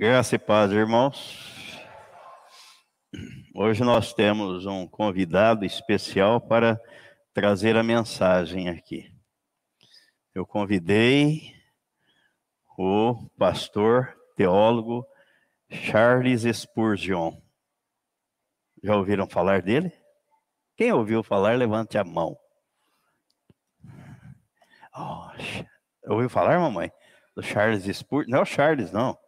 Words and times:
Graça 0.00 0.34
e 0.34 0.38
paz, 0.38 0.72
irmãos. 0.72 1.78
Hoje 3.54 3.84
nós 3.84 4.14
temos 4.14 4.64
um 4.64 4.88
convidado 4.88 5.62
especial 5.62 6.40
para 6.40 6.80
trazer 7.34 7.76
a 7.76 7.82
mensagem 7.82 8.70
aqui. 8.70 9.14
Eu 10.34 10.46
convidei 10.46 11.54
o 12.78 13.28
pastor 13.36 14.16
teólogo 14.36 15.06
Charles 15.68 16.44
Spurgeon. 16.44 17.38
Já 18.82 18.96
ouviram 18.96 19.28
falar 19.28 19.60
dele? 19.60 19.92
Quem 20.78 20.94
ouviu 20.94 21.22
falar, 21.22 21.58
levante 21.58 21.98
a 21.98 22.04
mão. 22.04 22.38
Oh, 24.96 25.28
ouviu 26.06 26.30
falar, 26.30 26.58
mamãe? 26.58 26.90
Do 27.36 27.42
Charles 27.42 27.84
Spurgeon? 27.84 28.30
Não 28.30 28.38
é 28.38 28.42
o 28.42 28.46
Charles, 28.46 28.92
não. 28.92 29.19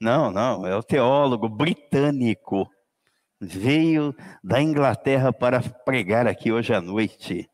Não, 0.00 0.30
não, 0.30 0.66
é 0.66 0.76
o 0.76 0.82
teólogo 0.82 1.48
britânico. 1.48 2.68
Veio 3.40 4.14
da 4.42 4.60
Inglaterra 4.60 5.32
para 5.32 5.60
pregar 5.60 6.26
aqui 6.26 6.52
hoje 6.52 6.72
à 6.74 6.80
noite. 6.80 7.48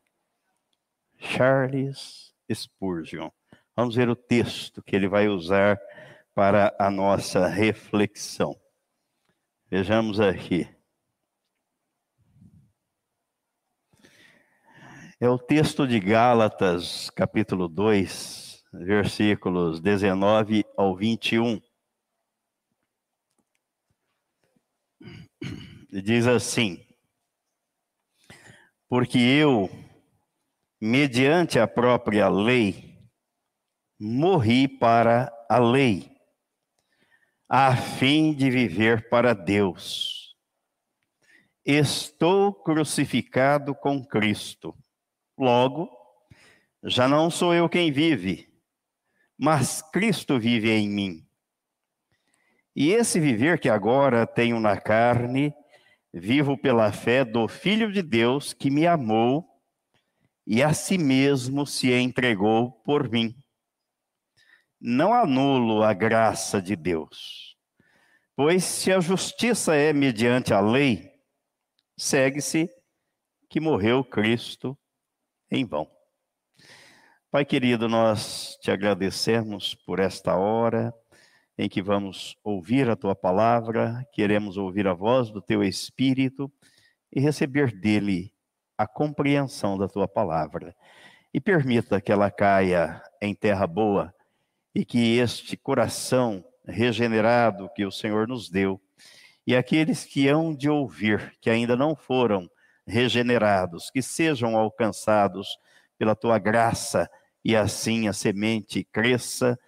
Charles 1.17 2.33
Spurgeon. 2.51 3.29
Vamos 3.75 3.95
ver 3.95 4.09
o 4.09 4.15
texto 4.15 4.81
que 4.81 4.95
ele 4.95 5.07
vai 5.07 5.27
usar 5.27 5.79
para 6.33 6.75
a 6.79 6.89
nossa 6.89 7.47
reflexão. 7.47 8.55
Vejamos 9.69 10.19
aqui. 10.19 10.67
É 15.19 15.29
o 15.29 15.37
texto 15.37 15.87
de 15.87 15.99
Gálatas, 15.99 17.09
capítulo 17.11 17.67
2, 17.67 18.63
versículos 18.73 19.79
19 19.79 20.65
ao 20.75 20.95
21. 20.95 21.61
Diz 25.91 26.27
assim: 26.27 26.85
Porque 28.87 29.17
eu, 29.17 29.69
mediante 30.79 31.59
a 31.59 31.67
própria 31.67 32.29
lei, 32.29 32.97
morri 33.99 34.67
para 34.67 35.31
a 35.49 35.59
lei, 35.59 36.09
a 37.47 37.75
fim 37.75 38.33
de 38.33 38.49
viver 38.49 39.09
para 39.09 39.33
Deus. 39.33 40.35
Estou 41.63 42.53
crucificado 42.53 43.75
com 43.75 44.03
Cristo. 44.03 44.75
Logo, 45.37 45.89
já 46.83 47.07
não 47.07 47.29
sou 47.29 47.53
eu 47.53 47.69
quem 47.69 47.91
vive, 47.91 48.51
mas 49.37 49.81
Cristo 49.91 50.39
vive 50.39 50.71
em 50.71 50.89
mim. 50.89 51.30
E 52.75 52.91
esse 52.91 53.19
viver 53.19 53.59
que 53.59 53.67
agora 53.67 54.25
tenho 54.25 54.59
na 54.59 54.79
carne, 54.79 55.53
vivo 56.13 56.57
pela 56.57 56.91
fé 56.91 57.25
do 57.25 57.47
Filho 57.47 57.91
de 57.91 58.01
Deus 58.01 58.53
que 58.53 58.69
me 58.69 58.87
amou 58.87 59.45
e 60.47 60.63
a 60.63 60.73
si 60.73 60.97
mesmo 60.97 61.65
se 61.65 61.91
entregou 61.91 62.71
por 62.83 63.09
mim. 63.09 63.35
Não 64.79 65.13
anulo 65.13 65.83
a 65.83 65.93
graça 65.93 66.61
de 66.61 66.75
Deus, 66.75 67.55
pois 68.35 68.63
se 68.63 68.91
a 68.91 68.99
justiça 68.99 69.75
é 69.75 69.93
mediante 69.93 70.53
a 70.53 70.59
lei, 70.59 71.11
segue-se 71.97 72.69
que 73.49 73.59
morreu 73.59 74.03
Cristo 74.03 74.77
em 75.51 75.65
vão. 75.65 75.89
Pai 77.29 77.45
querido, 77.45 77.87
nós 77.87 78.57
te 78.61 78.71
agradecemos 78.71 79.75
por 79.75 79.99
esta 79.99 80.35
hora 80.35 80.93
em 81.61 81.69
que 81.69 81.79
vamos 81.79 82.35
ouvir 82.43 82.89
a 82.89 82.95
tua 82.95 83.15
palavra, 83.15 84.03
queremos 84.11 84.57
ouvir 84.57 84.87
a 84.87 84.95
voz 84.95 85.29
do 85.29 85.39
teu 85.39 85.63
Espírito 85.63 86.51
e 87.13 87.19
receber 87.19 87.71
dele 87.71 88.33
a 88.75 88.87
compreensão 88.87 89.77
da 89.77 89.87
tua 89.87 90.07
palavra. 90.07 90.75
E 91.31 91.39
permita 91.39 92.01
que 92.01 92.11
ela 92.11 92.31
caia 92.31 92.99
em 93.21 93.35
terra 93.35 93.67
boa 93.67 94.11
e 94.73 94.83
que 94.83 95.19
este 95.19 95.55
coração 95.55 96.43
regenerado 96.65 97.69
que 97.75 97.85
o 97.85 97.91
Senhor 97.91 98.27
nos 98.27 98.49
deu 98.49 98.81
e 99.45 99.55
aqueles 99.55 100.03
que 100.03 100.27
hão 100.27 100.55
de 100.55 100.67
ouvir, 100.67 101.37
que 101.39 101.51
ainda 101.51 101.75
não 101.75 101.95
foram 101.95 102.49
regenerados, 102.87 103.91
que 103.91 104.01
sejam 104.01 104.57
alcançados 104.57 105.59
pela 105.95 106.15
tua 106.15 106.39
graça 106.39 107.07
e 107.45 107.55
assim 107.55 108.07
a 108.07 108.13
semente 108.13 108.83
cresça 108.83 109.59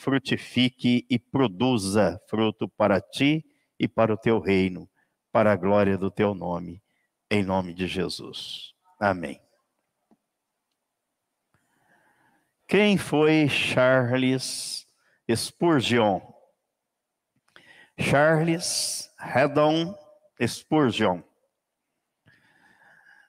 frutifique 0.00 1.06
e 1.10 1.18
produza 1.18 2.18
fruto 2.26 2.66
para 2.66 2.98
ti 3.02 3.44
e 3.78 3.86
para 3.86 4.14
o 4.14 4.16
teu 4.16 4.40
reino, 4.40 4.88
para 5.30 5.52
a 5.52 5.56
glória 5.56 5.98
do 5.98 6.10
teu 6.10 6.34
nome, 6.34 6.82
em 7.30 7.44
nome 7.44 7.74
de 7.74 7.86
Jesus. 7.86 8.72
Amém. 8.98 9.38
Quem 12.66 12.96
foi 12.96 13.46
Charles 13.46 14.86
Spurgeon? 15.30 16.22
Charles 17.98 19.12
Haddon 19.18 19.94
Spurgeon. 20.42 21.20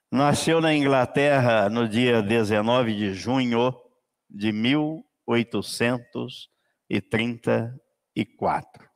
Nasceu 0.10 0.62
na 0.62 0.74
Inglaterra 0.74 1.68
no 1.70 1.86
dia 1.90 2.22
19 2.22 2.96
de 2.96 3.14
junho 3.14 3.78
de 4.30 4.54
1800 4.54 6.50
e 6.92 7.00
34. 7.00 8.90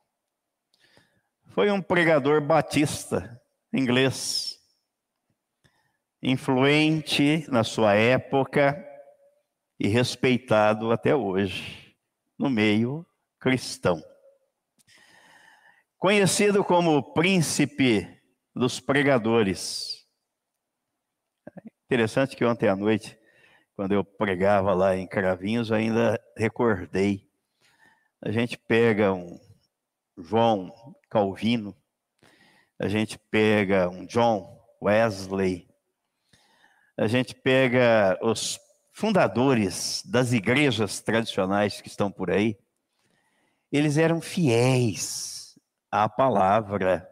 Foi 1.46 1.70
um 1.70 1.80
pregador 1.80 2.42
batista 2.42 3.40
inglês, 3.72 4.58
influente 6.22 7.50
na 7.50 7.64
sua 7.64 7.94
época 7.94 8.76
e 9.80 9.88
respeitado 9.88 10.92
até 10.92 11.16
hoje 11.16 11.96
no 12.38 12.50
meio 12.50 13.06
cristão. 13.40 14.02
Conhecido 15.96 16.62
como 16.62 16.98
o 16.98 17.14
príncipe 17.14 18.06
dos 18.54 18.78
pregadores. 18.78 20.06
Interessante 21.86 22.36
que 22.36 22.44
ontem 22.44 22.68
à 22.68 22.76
noite, 22.76 23.18
quando 23.74 23.92
eu 23.92 24.04
pregava 24.04 24.74
lá 24.74 24.94
em 24.94 25.08
Cravinhos, 25.08 25.72
ainda 25.72 26.20
recordei 26.36 27.25
a 28.26 28.32
gente 28.32 28.58
pega 28.58 29.12
um 29.14 29.38
João 30.18 30.74
Calvino, 31.08 31.76
a 32.76 32.88
gente 32.88 33.16
pega 33.30 33.88
um 33.88 34.04
John 34.04 34.60
Wesley, 34.82 35.68
a 36.98 37.06
gente 37.06 37.36
pega 37.36 38.18
os 38.20 38.58
fundadores 38.92 40.02
das 40.04 40.32
igrejas 40.32 41.00
tradicionais 41.00 41.80
que 41.80 41.86
estão 41.86 42.10
por 42.10 42.32
aí, 42.32 42.58
eles 43.70 43.96
eram 43.96 44.20
fiéis 44.20 45.56
à 45.88 46.08
palavra, 46.08 47.08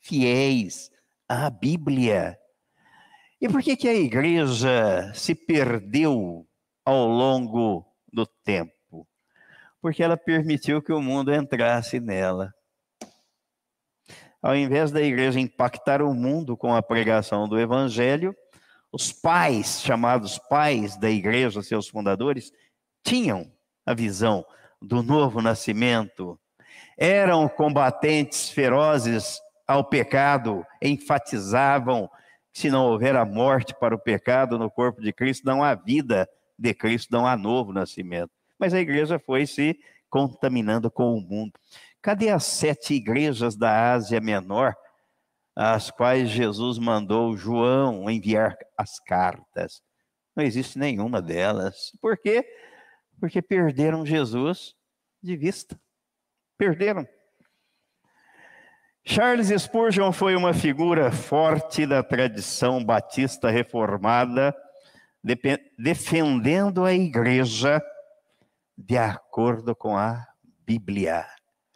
fiéis 0.00 0.90
à 1.26 1.48
Bíblia. 1.48 2.38
E 3.40 3.48
por 3.48 3.62
que, 3.62 3.74
que 3.74 3.88
a 3.88 3.94
igreja 3.94 5.14
se 5.14 5.34
perdeu 5.34 6.46
ao 6.84 7.06
longo 7.06 7.90
do 8.12 8.26
tempo? 8.26 8.81
Porque 9.82 10.00
ela 10.00 10.16
permitiu 10.16 10.80
que 10.80 10.92
o 10.92 11.02
mundo 11.02 11.34
entrasse 11.34 11.98
nela. 11.98 12.54
Ao 14.40 14.54
invés 14.54 14.92
da 14.92 15.02
igreja 15.02 15.40
impactar 15.40 16.00
o 16.00 16.14
mundo 16.14 16.56
com 16.56 16.72
a 16.72 16.82
pregação 16.82 17.48
do 17.48 17.58
evangelho, 17.58 18.34
os 18.92 19.12
pais, 19.12 19.82
chamados 19.82 20.38
pais 20.38 20.96
da 20.96 21.10
igreja, 21.10 21.62
seus 21.62 21.88
fundadores, 21.88 22.52
tinham 23.04 23.52
a 23.84 23.92
visão 23.92 24.46
do 24.80 25.02
novo 25.02 25.42
nascimento, 25.42 26.38
eram 26.96 27.48
combatentes 27.48 28.50
ferozes 28.50 29.40
ao 29.66 29.84
pecado, 29.84 30.64
enfatizavam 30.80 32.08
que 32.52 32.60
se 32.60 32.70
não 32.70 32.86
houver 32.86 33.16
a 33.16 33.24
morte 33.24 33.74
para 33.74 33.94
o 33.94 33.98
pecado 33.98 34.58
no 34.58 34.70
corpo 34.70 35.00
de 35.00 35.12
Cristo, 35.12 35.44
não 35.44 35.64
há 35.64 35.74
vida 35.74 36.28
de 36.58 36.74
Cristo, 36.74 37.10
não 37.10 37.26
há 37.26 37.36
novo 37.36 37.72
nascimento 37.72 38.41
mas 38.62 38.72
a 38.72 38.78
igreja 38.78 39.18
foi 39.18 39.44
se 39.44 39.76
contaminando 40.08 40.88
com 40.88 41.14
o 41.16 41.20
mundo. 41.20 41.52
Cadê 42.00 42.28
as 42.28 42.44
sete 42.44 42.94
igrejas 42.94 43.56
da 43.56 43.92
Ásia 43.92 44.20
Menor, 44.20 44.76
às 45.56 45.90
quais 45.90 46.30
Jesus 46.30 46.78
mandou 46.78 47.36
João 47.36 48.08
enviar 48.08 48.56
as 48.78 49.00
cartas? 49.00 49.82
Não 50.36 50.44
existe 50.44 50.78
nenhuma 50.78 51.20
delas. 51.20 51.90
Por 52.00 52.16
quê? 52.16 52.46
Porque 53.18 53.42
perderam 53.42 54.06
Jesus 54.06 54.76
de 55.20 55.36
vista. 55.36 55.76
Perderam. 56.56 57.04
Charles 59.04 59.48
Spurgeon 59.60 60.12
foi 60.12 60.36
uma 60.36 60.54
figura 60.54 61.10
forte 61.10 61.84
da 61.84 62.00
tradição 62.00 62.84
batista 62.84 63.50
reformada, 63.50 64.54
defendendo 65.76 66.84
a 66.84 66.94
igreja 66.94 67.82
de 68.76 68.96
acordo 68.96 69.74
com 69.74 69.96
a 69.96 70.26
Bíblia. 70.64 71.26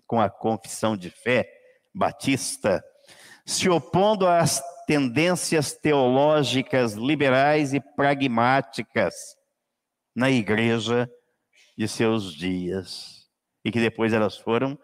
com 0.07 0.21
a 0.21 0.31
confissão 0.31 0.97
de 0.97 1.11
fé 1.11 1.51
batista, 1.93 2.83
se 3.45 3.69
opondo 3.69 4.27
às 4.27 4.63
tendências 4.87 5.73
teológicas 5.73 6.93
liberais 6.93 7.75
e 7.75 7.81
pragmáticas 7.81 9.37
na 10.15 10.31
igreja 10.31 11.11
de 11.77 11.89
seus 11.89 12.33
dias, 12.33 13.29
e 13.65 13.73
que 13.73 13.81
depois 13.81 14.13
elas 14.13 14.39
foram, 14.39 14.79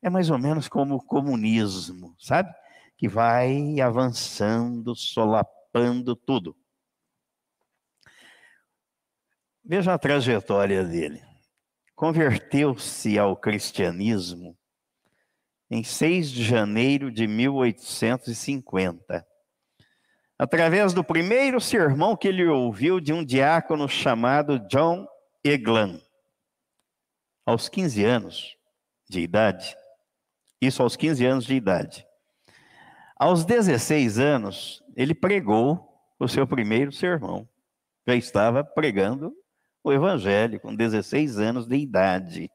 é 0.00 0.08
mais 0.08 0.30
ou 0.30 0.38
menos 0.38 0.68
como 0.68 0.94
o 0.94 1.04
comunismo, 1.04 2.14
sabe? 2.18 2.48
Que 2.96 3.08
vai 3.08 3.80
avançando, 3.80 4.94
solapando 4.94 6.14
tudo. 6.14 6.56
Veja 9.64 9.92
a 9.92 9.98
trajetória 9.98 10.84
dele. 10.84 11.27
Converteu-se 11.98 13.18
ao 13.18 13.36
cristianismo 13.36 14.56
em 15.68 15.82
6 15.82 16.30
de 16.30 16.44
janeiro 16.44 17.10
de 17.10 17.26
1850, 17.26 19.26
através 20.38 20.92
do 20.92 21.02
primeiro 21.02 21.60
sermão 21.60 22.16
que 22.16 22.28
ele 22.28 22.46
ouviu 22.46 23.00
de 23.00 23.12
um 23.12 23.24
diácono 23.24 23.88
chamado 23.88 24.60
John 24.68 25.08
Eglan. 25.42 26.00
Aos 27.44 27.68
15 27.68 28.04
anos 28.04 28.56
de 29.10 29.18
idade, 29.18 29.76
isso 30.60 30.84
aos 30.84 30.94
15 30.94 31.26
anos 31.26 31.46
de 31.46 31.56
idade. 31.56 32.06
Aos 33.16 33.44
16 33.44 34.20
anos, 34.20 34.84
ele 34.94 35.16
pregou 35.16 36.00
o 36.16 36.28
seu 36.28 36.46
primeiro 36.46 36.92
sermão. 36.92 37.48
Já 38.06 38.14
estava 38.14 38.62
pregando 38.62 39.34
o 39.88 39.92
evangelho 39.92 40.60
com 40.60 40.72
16 40.74 41.38
anos 41.38 41.66
de 41.66 41.76
idade. 41.76 42.50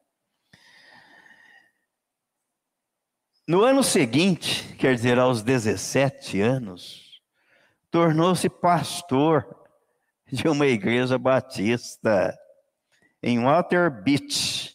No 3.46 3.62
ano 3.62 3.82
seguinte, 3.82 4.74
quer 4.76 4.94
dizer, 4.94 5.18
aos 5.18 5.42
17 5.42 6.40
anos, 6.40 7.20
tornou-se 7.90 8.48
pastor 8.48 9.44
de 10.32 10.48
uma 10.48 10.66
igreja 10.66 11.18
batista 11.18 12.34
em 13.22 13.42
Water 13.42 14.02
Beach, 14.02 14.74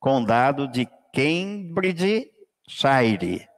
condado 0.00 0.66
de 0.66 0.88
Cambridgeshire. 1.14 3.48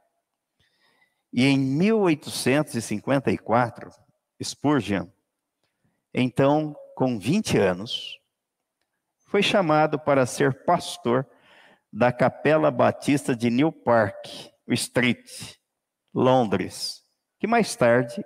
E 1.32 1.44
em 1.44 1.58
1854, 1.58 3.90
Spurgeon, 4.42 5.06
então 6.12 6.76
com 6.96 7.18
20 7.18 7.58
anos, 7.58 8.18
foi 9.26 9.42
chamado 9.42 9.98
para 9.98 10.24
ser 10.24 10.64
pastor 10.64 11.28
da 11.92 12.10
Capela 12.10 12.70
Batista 12.70 13.36
de 13.36 13.50
New 13.50 13.70
Park, 13.70 14.26
Street, 14.68 15.30
Londres, 16.14 17.02
que 17.38 17.46
mais 17.46 17.76
tarde 17.76 18.24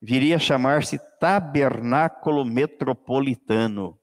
viria 0.00 0.36
a 0.36 0.38
chamar-se 0.38 1.00
Tabernáculo 1.18 2.44
Metropolitano, 2.44 3.98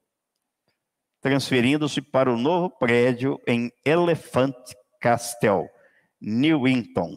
transferindo-se 1.22 2.02
para 2.02 2.30
o 2.30 2.36
novo 2.36 2.68
prédio 2.68 3.40
em 3.46 3.72
Elephant 3.86 4.54
Castle, 5.00 5.66
Newington. 6.20 7.16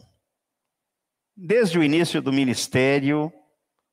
Desde 1.36 1.78
o 1.78 1.84
início 1.84 2.22
do 2.22 2.32
ministério, 2.32 3.30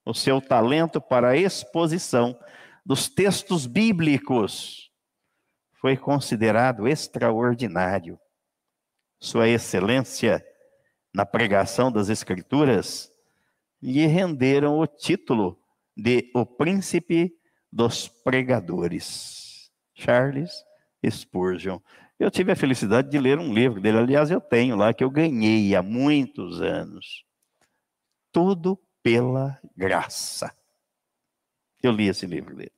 o 0.06 0.14
seu 0.14 0.40
talento 0.40 1.02
para 1.02 1.32
a 1.32 1.38
exposição 1.38 2.40
dos 2.86 3.10
textos 3.10 3.66
bíblicos 3.66 4.92
foi 5.74 5.98
considerado 5.98 6.88
extraordinário. 6.88 8.20
Sua 9.20 9.48
excelência 9.48 10.46
na 11.14 11.26
pregação 11.26 11.92
das 11.92 12.10
Escrituras 12.10 13.12
lhe 13.82 14.06
renderam 14.06 14.80
o 14.80 14.86
título 14.86 15.60
de 15.96 16.30
O 16.36 16.46
Príncipe 16.46 17.34
dos 17.72 18.08
Pregadores. 18.08 19.72
Charles 19.94 20.52
Spurgeon. 21.10 21.80
Eu 22.20 22.30
tive 22.32 22.52
a 22.52 22.56
felicidade 22.56 23.10
de 23.10 23.20
ler 23.20 23.40
um 23.40 23.54
livro 23.54 23.82
dele, 23.82 23.98
aliás, 23.98 24.32
eu 24.32 24.42
tenho 24.42 24.76
lá 24.76 24.94
que 24.94 25.04
eu 25.04 25.10
ganhei 25.10 25.76
há 25.76 25.82
muitos 25.82 26.62
anos. 26.62 27.26
Tudo 28.32 28.80
pela 29.02 29.60
graça. 29.76 30.54
Eu 31.86 31.92
li 31.92 32.08
esse 32.08 32.26
livro 32.26 32.56
dele. 32.56 32.72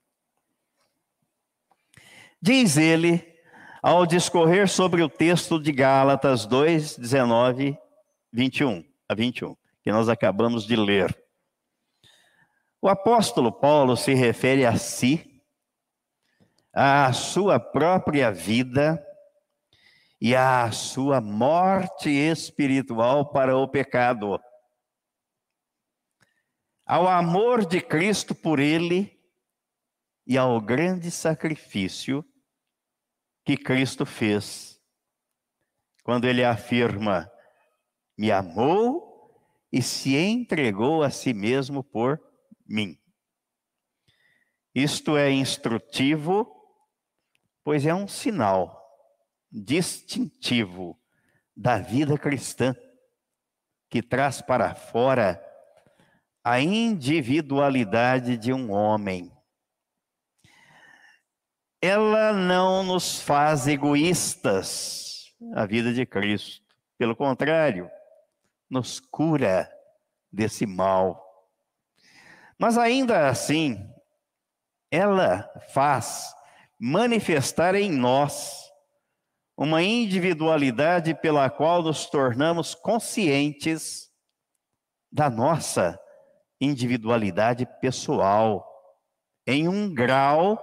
Diz 2.42 2.76
ele, 2.76 3.26
ao 3.82 4.06
discorrer 4.06 4.68
sobre 4.68 5.02
o 5.02 5.08
texto 5.08 5.58
de 5.58 5.72
Gálatas 5.72 6.46
2, 6.46 6.98
19, 6.98 7.78
21 8.34 8.84
a 9.08 9.16
21, 9.16 9.56
que 9.82 9.94
nós 9.94 10.10
acabamos 10.10 10.66
de 10.66 10.76
ler. 10.76 11.18
O 12.82 12.90
apóstolo 12.90 13.50
Paulo 13.50 13.96
se 13.96 14.14
refere 14.14 14.66
a 14.66 14.78
si, 14.78 15.42
à 16.74 17.14
sua 17.14 17.62
própria 17.62 18.30
vida 18.30 19.02
e 20.20 20.36
à 20.36 20.70
sua 20.70 21.22
morte 21.22 22.10
espiritual 22.10 23.32
para 23.32 23.56
o 23.56 23.70
pecado. 23.70 24.38
Ao 26.88 27.06
amor 27.06 27.66
de 27.66 27.82
Cristo 27.82 28.34
por 28.34 28.60
ele 28.60 29.22
e 30.26 30.38
ao 30.38 30.62
grande 30.62 31.12
sacrifício 31.12 32.24
que 33.44 33.58
Cristo 33.58 34.06
fez. 34.06 34.82
Quando 36.02 36.30
ele 36.30 36.46
afirma: 36.46 37.30
Me 38.18 38.32
amou 38.32 39.38
e 39.70 39.82
se 39.82 40.16
entregou 40.16 41.04
a 41.04 41.10
si 41.10 41.34
mesmo 41.34 41.84
por 41.84 42.22
mim. 42.66 42.98
Isto 44.74 45.18
é 45.18 45.30
instrutivo, 45.30 46.50
pois 47.66 47.86
é 47.86 47.94
um 47.94 48.08
sinal 48.08 48.82
distintivo 49.52 50.98
da 51.54 51.80
vida 51.80 52.18
cristã, 52.18 52.74
que 53.90 54.02
traz 54.02 54.42
para 54.42 54.74
fora 54.74 55.47
a 56.50 56.62
individualidade 56.62 58.38
de 58.38 58.54
um 58.54 58.72
homem 58.72 59.30
ela 61.82 62.32
não 62.32 62.84
nos 62.84 63.20
faz 63.20 63.68
egoístas, 63.68 65.36
a 65.54 65.66
vida 65.66 65.94
de 65.94 66.06
Cristo. 66.06 66.66
Pelo 66.98 67.18
contrário, 67.18 67.92
nos 68.70 68.98
cura 68.98 69.70
desse 70.32 70.66
mal. 70.66 71.22
Mas 72.58 72.78
ainda 72.78 73.28
assim, 73.28 73.86
ela 74.90 75.44
faz 75.74 76.34
manifestar 76.80 77.76
em 77.76 77.92
nós 77.92 78.72
uma 79.58 79.84
individualidade 79.84 81.14
pela 81.14 81.50
qual 81.50 81.84
nos 81.84 82.06
tornamos 82.06 82.74
conscientes 82.74 84.10
da 85.12 85.30
nossa 85.30 86.00
individualidade 86.60 87.68
pessoal, 87.80 88.66
em 89.46 89.68
um 89.68 89.94
grau 89.94 90.62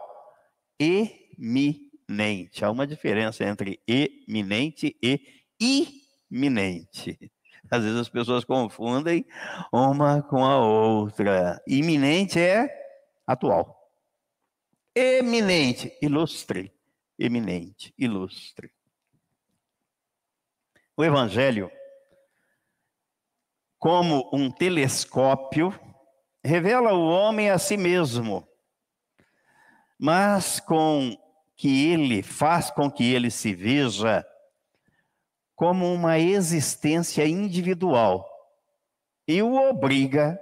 eminente. 0.78 2.64
Há 2.64 2.70
uma 2.70 2.86
diferença 2.86 3.44
entre 3.44 3.80
eminente 3.86 4.96
e 5.00 6.02
iminente. 6.30 7.18
Às 7.70 7.82
vezes 7.82 7.98
as 7.98 8.08
pessoas 8.08 8.44
confundem 8.44 9.24
uma 9.72 10.22
com 10.22 10.44
a 10.44 10.58
outra. 10.58 11.62
Iminente 11.66 12.38
é 12.38 12.68
atual. 13.26 13.80
Eminente, 14.94 15.96
ilustre. 16.00 16.72
Eminente, 17.18 17.94
ilustre. 17.98 18.72
O 20.96 21.04
Evangelho, 21.04 21.70
como 23.78 24.30
um 24.32 24.50
telescópio, 24.50 25.72
revela 26.44 26.92
o 26.92 27.08
homem 27.08 27.50
a 27.50 27.58
si 27.58 27.76
mesmo 27.76 28.46
mas 29.98 30.60
com 30.60 31.16
que 31.56 31.92
ele 31.92 32.22
faz 32.22 32.70
com 32.70 32.90
que 32.90 33.12
ele 33.12 33.30
se 33.30 33.54
veja 33.54 34.26
como 35.54 35.92
uma 35.92 36.18
existência 36.18 37.26
individual 37.26 38.28
e 39.26 39.40
o 39.42 39.54
obriga 39.54 40.38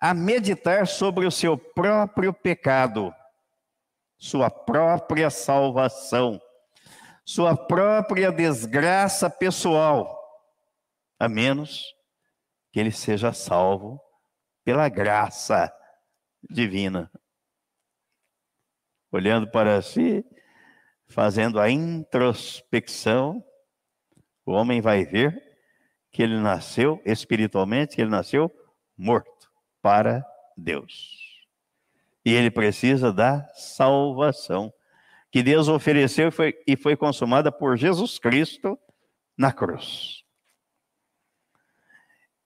a 0.00 0.12
meditar 0.12 0.86
sobre 0.86 1.26
o 1.26 1.30
seu 1.30 1.56
próprio 1.56 2.32
pecado, 2.32 3.12
sua 4.18 4.50
própria 4.50 5.30
salvação, 5.30 6.40
sua 7.24 7.56
própria 7.56 8.30
desgraça 8.30 9.30
pessoal, 9.30 10.16
a 11.18 11.28
menos 11.28 11.84
que 12.70 12.78
ele 12.78 12.92
seja 12.92 13.32
salvo 13.32 14.00
pela 14.68 14.86
graça 14.90 15.74
divina 16.50 17.10
olhando 19.10 19.50
para 19.50 19.80
si, 19.80 20.22
fazendo 21.06 21.58
a 21.58 21.70
introspecção, 21.70 23.42
o 24.44 24.52
homem 24.52 24.82
vai 24.82 25.06
ver 25.06 25.42
que 26.12 26.22
ele 26.22 26.38
nasceu 26.38 27.00
espiritualmente, 27.02 27.96
que 27.96 28.02
ele 28.02 28.10
nasceu 28.10 28.54
morto 28.94 29.50
para 29.80 30.22
Deus. 30.54 31.48
E 32.22 32.34
ele 32.34 32.50
precisa 32.50 33.10
da 33.10 33.48
salvação 33.54 34.70
que 35.30 35.42
Deus 35.42 35.68
ofereceu 35.68 36.28
e 36.28 36.30
foi, 36.30 36.62
e 36.66 36.76
foi 36.76 36.94
consumada 36.94 37.50
por 37.50 37.74
Jesus 37.78 38.18
Cristo 38.18 38.78
na 39.34 39.50
cruz. 39.50 40.22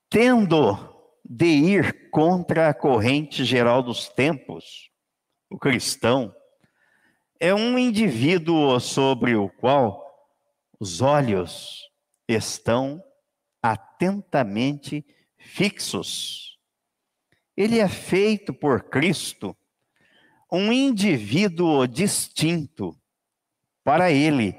Tendo 0.09 0.92
de 1.25 1.47
ir 1.47 2.11
contra 2.11 2.69
a 2.69 2.75
corrente 2.75 3.45
geral 3.45 3.83
dos 3.83 4.09
tempos, 4.09 4.91
o 5.51 5.59
cristão 5.59 6.35
é 7.39 7.55
um 7.55 7.79
indivíduo 7.79 8.79
sobre 8.81 9.35
o 9.35 9.49
qual 9.49 10.03
os 10.79 11.01
olhos 11.01 11.91
estão 12.29 13.03
atentamente 13.63 15.05
fixos. 15.37 16.59
Ele 17.57 17.79
é 17.79 17.89
feito 17.89 18.55
por 18.55 18.85
Cristo 18.85 19.57
um 20.51 20.73
indivíduo 20.73 21.87
distinto 21.87 22.97
para 23.83 24.11
ele, 24.11 24.55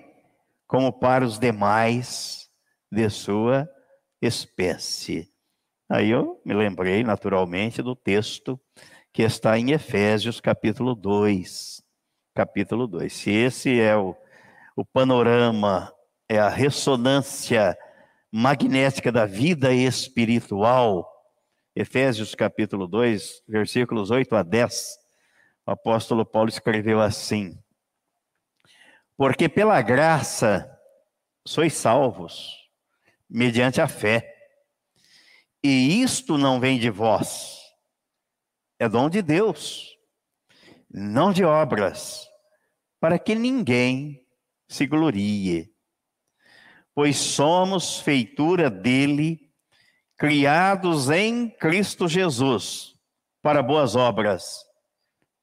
como 0.67 0.91
para 0.91 1.25
os 1.25 1.39
demais 1.39 2.50
de 2.91 3.10
sua 3.10 3.70
espécie. 4.22 5.33
Aí 5.94 6.10
eu 6.10 6.42
me 6.44 6.56
lembrei 6.56 7.04
naturalmente 7.04 7.84
do 7.84 7.96
texto 7.96 8.60
que 9.12 9.22
está 9.22 9.60
em 9.60 9.74
Efésios 9.74 10.42
capítulo 10.42 10.96
2. 10.96 11.84
Capítulo 12.34 12.88
2. 12.88 13.14
Se 13.14 13.30
esse 13.30 13.80
é 13.80 13.96
o, 13.96 14.16
o 14.76 14.84
panorama, 14.84 15.94
é 16.28 16.40
a 16.40 16.50
ressonância 16.50 17.78
magnética 18.32 19.12
da 19.12 19.28
vida 19.28 19.72
espiritual, 19.72 21.08
Efésios 21.76 22.34
capítulo 22.34 22.88
2, 22.88 23.44
versículos 23.48 24.10
8 24.10 24.36
a 24.36 24.42
10, 24.42 24.98
o 25.68 25.72
apóstolo 25.74 26.26
Paulo 26.26 26.50
escreveu 26.50 27.00
assim: 27.02 27.56
Porque 29.16 29.48
pela 29.48 29.80
graça 29.84 30.76
sois 31.46 31.74
salvos, 31.74 32.68
mediante 33.30 33.80
a 33.80 33.88
fé. 33.88 34.33
E 35.63 36.01
isto 36.01 36.38
não 36.38 36.60
vem 36.60 36.77
de 36.77 36.89
vós, 36.89 37.58
é 38.77 38.89
dom 38.89 39.10
de 39.10 39.22
Deus, 39.22 39.98
não 40.89 41.32
de 41.32 41.46
obras, 41.46 42.27
para 43.00 43.17
que 43.17 43.34
ninguém 43.34 44.27
se 44.67 44.86
glorie. 44.86 45.74
Pois 46.93 47.15
somos 47.17 48.01
feitura 48.01 48.70
dele, 48.70 49.39
criados 50.17 51.10
em 51.10 51.50
Cristo 51.50 52.10
Jesus, 52.10 52.93
para 53.41 53.63
boas 53.63 53.96
obras, 53.96 54.65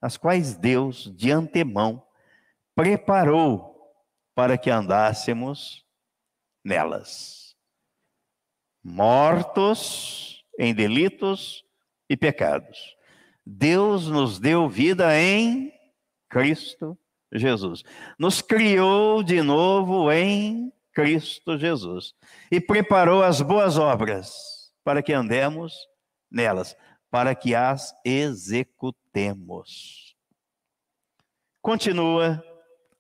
as 0.03 0.19
quais 0.19 0.55
Deus 0.55 1.11
de 1.17 1.31
antemão 1.31 2.07
preparou 2.75 3.71
para 4.35 4.59
que 4.59 4.71
andássemos 4.71 5.85
nelas. 6.65 7.40
Mortos 8.83 10.45
em 10.59 10.75
delitos 10.75 11.65
e 12.09 12.17
pecados. 12.17 12.97
Deus 13.45 14.09
nos 14.09 14.39
deu 14.39 14.69
vida 14.69 15.19
em 15.19 15.73
Cristo 16.29 16.99
Jesus. 17.33 17.83
Nos 18.19 18.43
criou 18.43 19.23
de 19.23 19.43
novo 19.43 20.11
em 20.11 20.73
Cristo 20.93 21.59
Jesus. 21.59 22.15
E 22.51 22.61
preparou 22.61 23.23
as 23.23 23.41
boas 23.41 23.79
obras 23.79 24.73
para 24.85 25.03
que 25.03 25.13
andemos 25.13 25.75
nelas 26.31 26.77
para 27.11 27.35
que 27.35 27.55
as 27.55 27.95
executemos. 28.05 30.15
Continua 31.61 32.43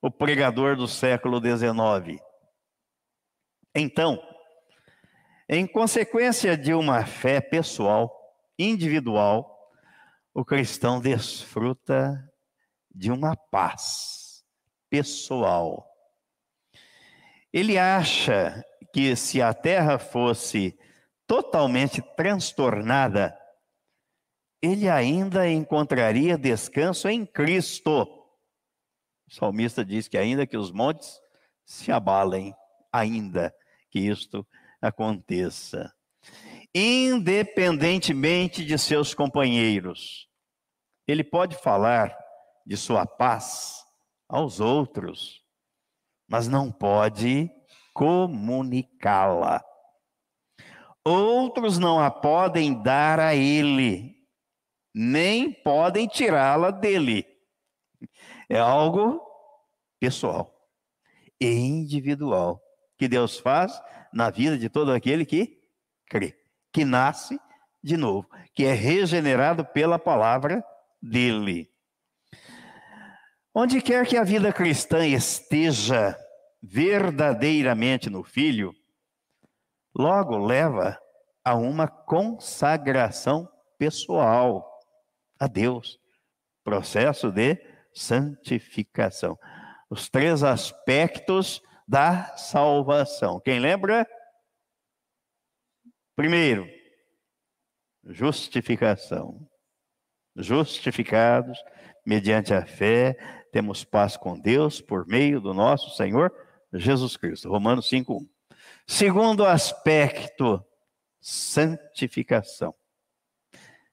o 0.02 0.10
pregador 0.10 0.76
do 0.76 0.88
século 0.88 1.40
XIX. 1.40 2.20
Então, 3.74 4.22
em 5.52 5.66
consequência 5.66 6.56
de 6.56 6.72
uma 6.72 7.04
fé 7.04 7.40
pessoal, 7.40 8.10
individual, 8.56 9.70
o 10.32 10.44
cristão 10.44 11.00
desfruta 11.00 12.24
de 12.88 13.10
uma 13.10 13.34
paz 13.36 14.44
pessoal. 14.88 15.84
Ele 17.52 17.76
acha 17.76 18.64
que 18.94 19.16
se 19.16 19.42
a 19.42 19.52
terra 19.52 19.98
fosse 19.98 20.78
totalmente 21.26 22.00
transtornada 22.16 23.36
ele 24.62 24.88
ainda 24.88 25.48
encontraria 25.48 26.36
descanso 26.36 27.08
em 27.08 27.24
Cristo. 27.24 28.02
O 29.26 29.34
salmista 29.34 29.84
diz 29.84 30.06
que 30.06 30.18
ainda 30.18 30.46
que 30.46 30.56
os 30.56 30.70
montes 30.70 31.18
se 31.64 31.90
abalem, 31.90 32.54
ainda 32.92 33.54
que 33.90 34.00
isto 34.00 34.46
aconteça. 34.80 35.92
Independentemente 36.74 38.64
de 38.64 38.78
seus 38.78 39.14
companheiros, 39.14 40.28
ele 41.06 41.24
pode 41.24 41.56
falar 41.56 42.16
de 42.64 42.76
sua 42.76 43.04
paz 43.04 43.84
aos 44.28 44.60
outros, 44.60 45.42
mas 46.28 46.46
não 46.46 46.70
pode 46.70 47.50
comunicá-la. 47.92 49.64
Outros 51.04 51.78
não 51.78 51.98
a 51.98 52.10
podem 52.10 52.80
dar 52.82 53.18
a 53.18 53.34
ele, 53.34 54.14
nem 54.94 55.52
podem 55.52 56.06
tirá-la 56.06 56.70
dele. 56.70 57.26
É 58.48 58.58
algo 58.58 59.20
pessoal 59.98 60.54
e 61.40 61.48
individual 61.48 62.62
que 62.98 63.08
Deus 63.08 63.38
faz 63.38 63.80
na 64.12 64.30
vida 64.30 64.58
de 64.58 64.68
todo 64.68 64.92
aquele 64.92 65.24
que 65.24 65.60
crê, 66.08 66.36
que 66.72 66.84
nasce 66.84 67.38
de 67.82 67.96
novo, 67.96 68.28
que 68.54 68.64
é 68.64 68.72
regenerado 68.72 69.64
pela 69.64 69.98
palavra 69.98 70.64
dele. 71.02 71.70
Onde 73.54 73.80
quer 73.80 74.06
que 74.06 74.16
a 74.16 74.24
vida 74.24 74.52
cristã 74.52 75.06
esteja 75.06 76.16
verdadeiramente 76.62 78.10
no 78.10 78.22
Filho, 78.22 78.74
logo 79.94 80.36
leva 80.38 80.98
a 81.44 81.54
uma 81.54 81.88
consagração 81.88 83.48
pessoal 83.78 84.68
a 85.38 85.46
Deus. 85.46 85.98
Processo 86.62 87.32
de 87.32 87.58
santificação. 87.94 89.38
Os 89.88 90.08
três 90.08 90.44
aspectos 90.44 91.62
da 91.90 92.36
salvação. 92.36 93.40
Quem 93.40 93.58
lembra? 93.58 94.06
Primeiro, 96.14 96.68
justificação. 98.04 99.44
Justificados 100.36 101.58
mediante 102.06 102.54
a 102.54 102.64
fé, 102.64 103.16
temos 103.50 103.82
paz 103.82 104.16
com 104.16 104.38
Deus 104.38 104.80
por 104.80 105.04
meio 105.04 105.40
do 105.40 105.52
nosso 105.52 105.90
Senhor 105.96 106.32
Jesus 106.72 107.16
Cristo. 107.16 107.48
Romanos 107.48 107.88
5:1. 107.90 108.24
Segundo 108.86 109.44
aspecto, 109.44 110.64
santificação. 111.20 112.72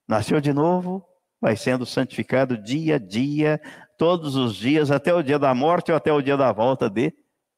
Nasceu 0.07 0.39
de 0.39 0.53
novo, 0.53 1.03
vai 1.41 1.57
sendo 1.57 1.83
santificado 1.83 2.59
dia 2.59 2.97
a 2.97 2.99
dia, 2.99 3.59
todos 3.97 4.35
os 4.35 4.55
dias, 4.55 4.91
até 4.91 5.11
o 5.11 5.23
dia 5.23 5.39
da 5.39 5.55
morte 5.55 5.91
ou 5.91 5.97
até 5.97 6.13
o 6.13 6.21
dia 6.21 6.37
da 6.37 6.51
volta 6.51 6.87
de 6.87 7.11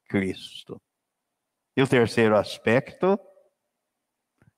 Cristo. 0.09 0.81
E 1.77 1.81
o 1.81 1.87
terceiro 1.87 2.35
aspecto, 2.35 3.17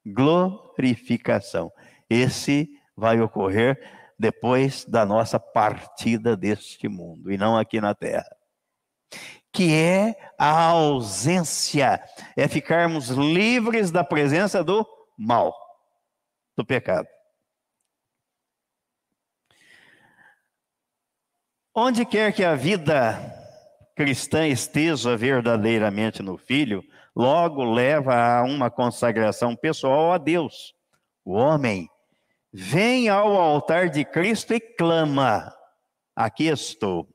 glorificação. 0.03 1.71
Esse 2.09 2.67
vai 2.95 3.19
ocorrer 3.21 3.77
depois 4.17 4.85
da 4.85 5.05
nossa 5.05 5.39
partida 5.39 6.35
deste 6.35 6.87
mundo 6.87 7.31
e 7.31 7.37
não 7.37 7.57
aqui 7.57 7.79
na 7.81 7.93
terra. 7.93 8.35
Que 9.53 9.73
é 9.75 10.15
a 10.37 10.67
ausência, 10.69 12.01
é 12.37 12.47
ficarmos 12.47 13.09
livres 13.09 13.91
da 13.91 14.03
presença 14.03 14.63
do 14.63 14.87
mal, 15.17 15.53
do 16.57 16.65
pecado. 16.65 17.07
Onde 21.75 22.05
quer 22.05 22.33
que 22.33 22.43
a 22.43 22.55
vida 22.55 23.40
cristã 24.01 24.47
esteja 24.47 25.15
verdadeiramente 25.15 26.23
no 26.23 26.35
Filho, 26.35 26.83
logo 27.15 27.63
leva 27.63 28.15
a 28.15 28.41
uma 28.41 28.71
consagração 28.71 29.55
pessoal 29.55 30.11
a 30.11 30.17
Deus. 30.17 30.73
O 31.23 31.33
homem 31.33 31.87
vem 32.51 33.09
ao 33.09 33.35
altar 33.35 33.91
de 33.91 34.03
Cristo 34.03 34.55
e 34.55 34.59
clama: 34.59 35.55
Aqui 36.15 36.47
estou. 36.47 37.07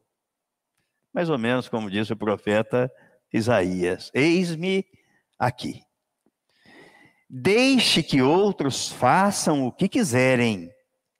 Mais 1.13 1.29
ou 1.29 1.37
menos 1.37 1.69
como 1.69 1.91
disse 1.91 2.13
o 2.13 2.17
profeta 2.17 2.89
Isaías: 3.33 4.13
Eis-me 4.15 4.87
aqui. 5.37 5.83
Deixe 7.29 8.01
que 8.01 8.23
outros 8.23 8.93
façam 8.93 9.67
o 9.67 9.73
que 9.73 9.89
quiserem. 9.89 10.71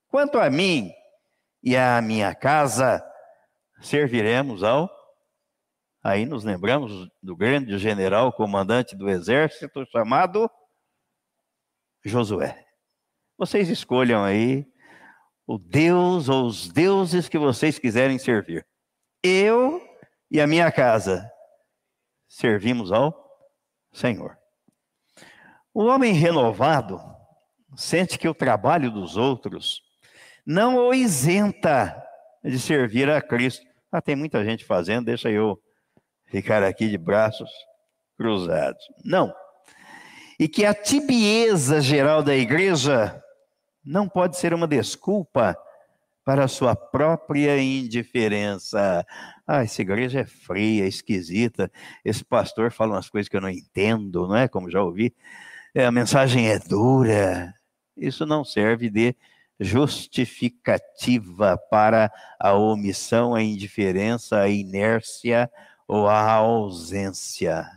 Quanto 0.07 0.39
a 0.39 0.49
mim 0.49 0.93
e 1.61 1.77
à 1.77 2.01
minha 2.01 2.33
casa, 2.37 3.05
serviremos 3.81 4.63
ao. 4.63 4.96
Aí 6.07 6.25
nos 6.25 6.45
lembramos 6.45 7.09
do 7.21 7.35
grande 7.35 7.77
general 7.79 8.33
comandante 8.33 8.95
do 8.95 9.11
exército 9.11 9.85
chamado 9.91 10.49
Josué. 12.05 12.65
Vocês 13.37 13.69
escolham 13.69 14.23
aí 14.23 14.65
o 15.49 15.59
Deus 15.59 16.29
ou 16.29 16.47
os 16.47 16.69
deuses 16.69 17.29
que 17.29 17.37
vocês 17.37 17.77
quiserem 17.81 18.21
servir. 18.21 18.65
Eu 19.21 19.83
e 20.31 20.41
a 20.41 20.47
minha 20.47 20.71
casa 20.71 21.29
servimos 22.29 22.93
ao 22.93 23.13
Senhor. 23.93 24.39
O 25.75 25.87
homem 25.87 26.13
renovado 26.13 27.01
sente 27.75 28.17
que 28.17 28.29
o 28.29 28.35
trabalho 28.35 28.93
dos 28.93 29.17
outros 29.17 29.83
não 30.47 30.77
o 30.77 30.95
isenta 30.95 32.01
de 32.45 32.61
servir 32.61 33.11
a 33.11 33.21
Cristo. 33.21 33.67
Ah, 33.91 34.01
tem 34.01 34.15
muita 34.15 34.45
gente 34.45 34.65
fazendo, 34.65 35.07
deixa 35.07 35.29
eu 35.29 35.61
ficar 36.27 36.63
aqui 36.63 36.89
de 36.89 36.99
braços 36.99 37.51
cruzados. 38.17 38.83
Não. 39.05 39.33
E 40.39 40.49
que 40.49 40.65
a 40.65 40.75
tibieza 40.75 41.81
geral 41.81 42.23
da 42.23 42.35
igreja 42.35 43.23
não 43.85 44.09
pode 44.09 44.37
ser 44.37 44.53
uma 44.53 44.67
desculpa 44.67 45.57
para 46.25 46.45
a 46.45 46.49
sua 46.49 46.75
própria 46.75 47.57
indiferença. 47.59 49.07
Ah, 49.47 49.63
essa 49.63 49.81
igreja 49.81 50.21
é 50.21 50.25
fria, 50.27 50.87
esquisita. 50.87 51.71
Esse 52.05 52.25
pastor 52.25 52.73
fala 52.73 52.95
umas 52.95 53.09
coisas 53.09 53.29
que 53.29 53.37
eu 53.37 53.41
não 53.41 53.49
entendo, 53.49 54.27
não 54.27 54.37
é? 54.37 54.49
Como 54.49 54.71
já 54.71 54.83
ouvi 54.83 55.15
é, 55.77 55.85
a 55.85 55.93
mensagem 55.93 56.49
é 56.49 56.59
dura. 56.59 57.55
Isso 57.95 58.25
não 58.25 58.43
serve 58.43 58.89
de 58.89 59.15
justificativa 59.61 61.59
para 61.71 62.11
a 62.41 62.55
omissão, 62.55 63.35
a 63.35 63.43
indiferença, 63.43 64.41
a 64.41 64.49
inércia 64.49 65.51
ou 65.87 66.09
a 66.09 66.33
ausência 66.33 67.69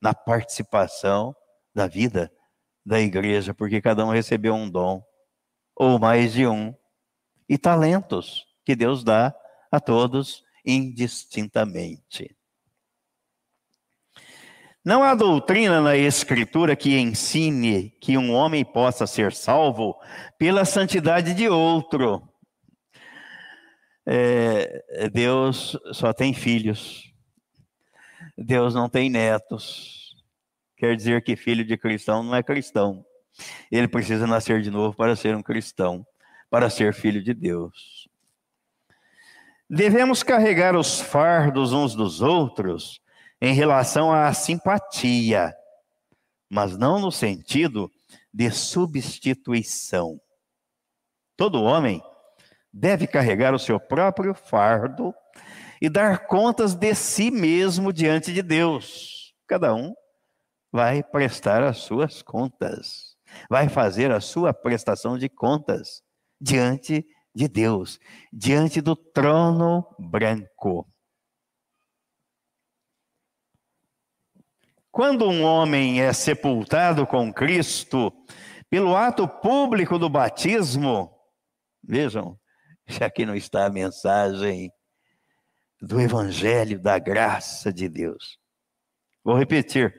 na 0.00 0.14
participação 0.14 1.34
da 1.74 1.86
vida 1.86 2.32
da 2.84 3.00
igreja, 3.00 3.52
porque 3.52 3.80
cada 3.80 4.04
um 4.04 4.10
recebeu 4.10 4.54
um 4.54 4.70
dom, 4.70 5.02
ou 5.74 5.98
mais 5.98 6.32
de 6.32 6.46
um, 6.46 6.74
e 7.48 7.58
talentos 7.58 8.46
que 8.64 8.76
Deus 8.76 9.02
dá 9.02 9.34
a 9.70 9.80
todos 9.80 10.44
indistintamente. 10.64 12.36
Não 14.84 15.02
há 15.02 15.16
doutrina 15.16 15.80
na 15.80 15.96
Escritura 15.96 16.76
que 16.76 16.96
ensine 16.96 17.90
que 18.00 18.16
um 18.16 18.32
homem 18.32 18.64
possa 18.64 19.04
ser 19.04 19.32
salvo 19.32 20.00
pela 20.38 20.64
santidade 20.64 21.34
de 21.34 21.48
outro. 21.48 22.22
É, 24.06 25.08
Deus 25.12 25.76
só 25.92 26.12
tem 26.12 26.32
filhos, 26.32 27.12
Deus 28.38 28.74
não 28.74 28.88
tem 28.88 29.10
netos. 29.10 30.16
Quer 30.76 30.94
dizer 30.94 31.24
que 31.24 31.34
filho 31.34 31.64
de 31.64 31.76
cristão 31.76 32.22
não 32.22 32.34
é 32.34 32.42
cristão. 32.42 33.04
Ele 33.70 33.88
precisa 33.88 34.26
nascer 34.26 34.62
de 34.62 34.70
novo 34.70 34.96
para 34.96 35.16
ser 35.16 35.34
um 35.34 35.42
cristão, 35.42 36.06
para 36.48 36.70
ser 36.70 36.94
filho 36.94 37.22
de 37.22 37.34
Deus. 37.34 38.08
Devemos 39.68 40.22
carregar 40.22 40.76
os 40.76 41.00
fardos 41.00 41.72
uns 41.72 41.94
dos 41.94 42.22
outros 42.22 43.00
em 43.40 43.52
relação 43.52 44.12
à 44.12 44.32
simpatia, 44.32 45.52
mas 46.48 46.76
não 46.76 47.00
no 47.00 47.10
sentido 47.10 47.90
de 48.32 48.50
substituição. 48.50 50.20
Todo 51.36 51.62
homem 51.62 52.00
deve 52.78 53.06
carregar 53.06 53.54
o 53.54 53.58
seu 53.58 53.80
próprio 53.80 54.34
fardo 54.34 55.14
e 55.80 55.88
dar 55.88 56.26
contas 56.26 56.74
de 56.74 56.94
si 56.94 57.30
mesmo 57.30 57.90
diante 57.90 58.34
de 58.34 58.42
Deus. 58.42 59.34
Cada 59.46 59.74
um 59.74 59.94
vai 60.70 61.02
prestar 61.02 61.62
as 61.62 61.78
suas 61.78 62.20
contas, 62.20 63.16
vai 63.48 63.70
fazer 63.70 64.10
a 64.10 64.20
sua 64.20 64.52
prestação 64.52 65.16
de 65.16 65.26
contas 65.26 66.02
diante 66.38 67.06
de 67.34 67.48
Deus, 67.48 67.98
diante 68.30 68.82
do 68.82 68.94
trono 68.94 69.86
branco. 69.98 70.86
Quando 74.90 75.28
um 75.28 75.42
homem 75.42 76.02
é 76.02 76.12
sepultado 76.12 77.06
com 77.06 77.32
Cristo, 77.32 78.12
pelo 78.68 78.94
ato 78.94 79.26
público 79.26 79.98
do 79.98 80.10
batismo, 80.10 81.10
vejam, 81.82 82.38
já 82.88 83.10
que 83.10 83.26
não 83.26 83.34
está 83.34 83.66
a 83.66 83.70
mensagem 83.70 84.72
do 85.80 86.00
Evangelho 86.00 86.80
da 86.80 86.98
graça 86.98 87.72
de 87.72 87.88
Deus. 87.88 88.38
Vou 89.22 89.36
repetir. 89.36 89.94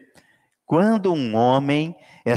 Quando 0.65 1.13
um 1.13 1.35
homem 1.35 1.95
é, 2.25 2.33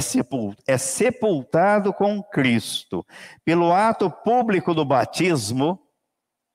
é 0.66 0.78
sepultado 0.78 1.92
com 1.92 2.22
Cristo 2.22 3.04
pelo 3.44 3.72
ato 3.72 4.10
público 4.10 4.74
do 4.74 4.84
batismo, 4.84 5.80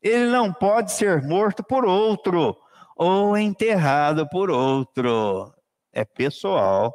ele 0.01 0.27
não 0.27 0.53
pode 0.53 0.91
ser 0.91 1.21
morto 1.23 1.63
por 1.63 1.83
outro 1.85 2.57
ou 2.95 3.37
enterrado 3.37 4.29
por 4.29 4.49
outro 4.49 5.53
é 5.95 6.03
pessoal 6.03 6.93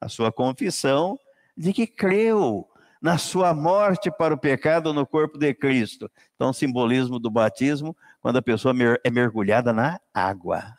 a 0.00 0.08
sua 0.08 0.32
confissão 0.32 1.16
de 1.56 1.72
que 1.72 1.86
creu 1.86 2.68
na 3.04 3.18
sua 3.18 3.52
morte 3.52 4.10
para 4.10 4.32
o 4.32 4.38
pecado 4.38 4.94
no 4.94 5.06
corpo 5.06 5.36
de 5.36 5.52
Cristo. 5.52 6.10
Então, 6.34 6.48
o 6.48 6.54
simbolismo 6.54 7.18
do 7.18 7.30
batismo, 7.30 7.94
quando 8.18 8.38
a 8.38 8.42
pessoa 8.42 8.74
é 9.04 9.10
mergulhada 9.10 9.74
na 9.74 10.00
água, 10.14 10.74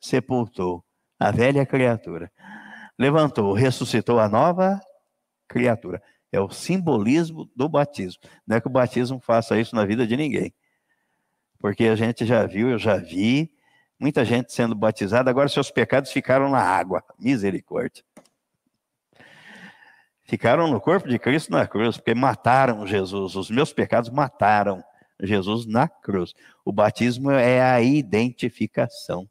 sepultou 0.00 0.82
a 1.20 1.30
velha 1.30 1.66
criatura, 1.66 2.32
levantou, 2.98 3.52
ressuscitou 3.52 4.18
a 4.18 4.26
nova 4.26 4.80
criatura. 5.46 6.02
É 6.32 6.40
o 6.40 6.48
simbolismo 6.48 7.46
do 7.54 7.68
batismo. 7.68 8.22
Não 8.46 8.56
é 8.56 8.60
que 8.62 8.68
o 8.68 8.70
batismo 8.70 9.20
faça 9.20 9.60
isso 9.60 9.76
na 9.76 9.84
vida 9.84 10.06
de 10.06 10.16
ninguém. 10.16 10.54
Porque 11.58 11.84
a 11.84 11.94
gente 11.94 12.24
já 12.24 12.46
viu, 12.46 12.70
eu 12.70 12.78
já 12.78 12.96
vi, 12.96 13.54
Muita 13.98 14.26
gente 14.26 14.52
sendo 14.52 14.74
batizada, 14.74 15.30
agora 15.30 15.48
seus 15.48 15.70
pecados 15.70 16.12
ficaram 16.12 16.50
na 16.50 16.60
água. 16.60 17.02
Misericórdia. 17.18 18.04
Ficaram 20.26 20.68
no 20.68 20.80
corpo 20.80 21.08
de 21.08 21.18
Cristo 21.18 21.52
na 21.52 21.66
cruz, 21.66 21.96
porque 21.96 22.14
mataram 22.14 22.86
Jesus. 22.86 23.36
Os 23.36 23.48
meus 23.48 23.72
pecados 23.72 24.10
mataram 24.10 24.82
Jesus 25.22 25.66
na 25.66 25.88
cruz. 25.88 26.34
O 26.64 26.72
batismo 26.72 27.30
é 27.30 27.62
a 27.62 27.80
identificação. 27.80 29.28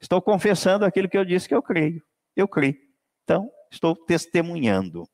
Estou 0.00 0.20
confessando 0.20 0.84
aquilo 0.84 1.08
que 1.08 1.16
eu 1.16 1.24
disse 1.24 1.48
que 1.48 1.54
eu 1.54 1.62
creio. 1.62 2.02
Eu 2.36 2.46
creio. 2.46 2.76
Então, 3.24 3.50
estou 3.70 3.96
testemunhando. 3.96 5.08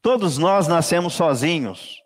Todos 0.00 0.38
nós 0.38 0.66
nascemos 0.66 1.12
sozinhos. 1.12 2.02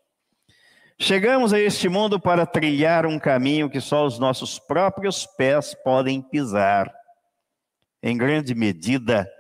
Chegamos 0.99 1.53
a 1.53 1.61
este 1.61 1.89
mundo 1.89 2.19
para 2.19 2.45
trilhar 2.45 3.07
um 3.07 3.19
caminho 3.19 3.71
que 3.71 3.81
só 3.81 4.05
os 4.05 4.19
nossos 4.19 4.59
próprios 4.59 5.25
pés 5.25 5.75
podem 5.85 6.21
pisar. 6.21 6.93
Em 8.03 8.17
grande 8.17 8.55
medida, 8.55 9.31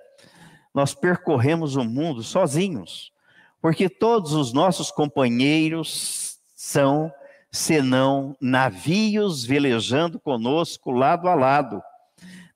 nós 0.74 0.94
percorremos 0.94 1.76
o 1.76 1.85
mundo 1.85 2.22
sozinhos, 2.22 3.12
porque 3.61 3.88
todos 3.88 4.33
os 4.33 4.52
nossos 4.52 4.90
companheiros 4.90 6.38
são, 6.54 7.12
senão, 7.50 8.37
navios 8.40 9.44
velejando 9.44 10.20
conosco 10.20 10.90
lado 10.90 11.28
a 11.28 11.35
lado, 11.35 11.83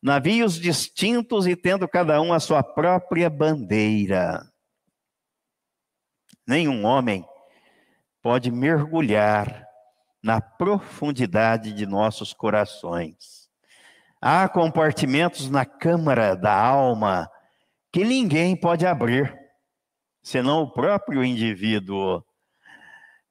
navios 0.00 0.55
distintos 0.55 1.46
e 1.46 1.57
tendo 1.57 1.88
cada 1.88 2.20
um 2.20 2.33
a 2.33 2.40
sua 2.40 2.62
própria 2.62 3.29
bandeira. 3.29 4.46
Nenhum 6.46 6.85
homem 6.85 7.24
pode 8.22 8.50
mergulhar 8.50 9.66
na 10.22 10.40
profundidade 10.40 11.72
de 11.72 11.87
nossos 11.87 12.33
corações. 12.33 13.48
Há 14.20 14.48
compartimentos 14.48 15.50
na 15.50 15.66
câmara 15.66 16.35
da 16.35 16.55
alma 16.55 17.31
que 17.94 18.04
ninguém 18.04 18.57
pode 18.57 18.85
abrir, 18.85 19.33
senão 20.20 20.62
o 20.62 20.72
próprio 20.72 21.24
indivíduo. 21.24 22.24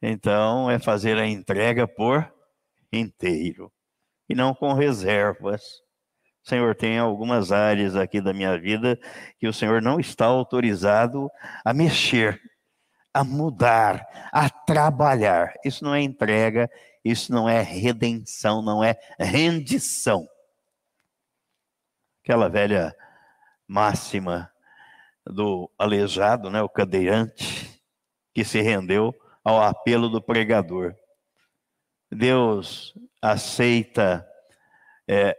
Então, 0.02 0.72
é 0.72 0.80
fazer 0.80 1.18
a 1.18 1.28
entrega 1.28 1.86
por 1.86 2.34
inteiro 2.90 3.70
e 4.30 4.34
não 4.34 4.56
com 4.56 4.72
reservas. 4.72 5.62
Senhor, 6.42 6.76
tem 6.76 6.98
algumas 6.98 7.52
áreas 7.52 7.98
aqui 7.98 8.22
da 8.22 8.32
minha 8.32 8.58
vida 8.58 8.98
que 9.38 9.50
o 9.50 9.54
Senhor 9.54 9.82
não 9.82 10.00
está 10.00 10.28
autorizado 10.28 11.30
a 11.66 11.74
mexer 11.74 12.42
a 13.14 13.22
mudar, 13.22 14.08
a 14.32 14.50
trabalhar. 14.50 15.54
Isso 15.66 15.84
não 15.84 15.94
é 15.94 16.02
entrega, 16.02 16.72
isso 17.04 17.34
não 17.34 17.50
é 17.50 17.62
redenção, 17.62 18.62
não 18.62 18.82
é 18.82 18.98
rendição. 19.20 20.26
Aquela 22.24 22.48
velha 22.48 22.96
máxima 23.68 24.53
do 25.26 25.70
aleijado, 25.78 26.50
né, 26.50 26.62
o 26.62 26.70
cadeirante, 26.70 27.82
que 28.34 28.44
se 28.44 28.62
rendeu 28.62 29.14
ao 29.44 29.62
apelo 29.62 30.10
do 30.10 30.22
pregador. 30.22 30.96
Deus 32.12 32.94
aceita 33.22 34.28
é, 35.08 35.38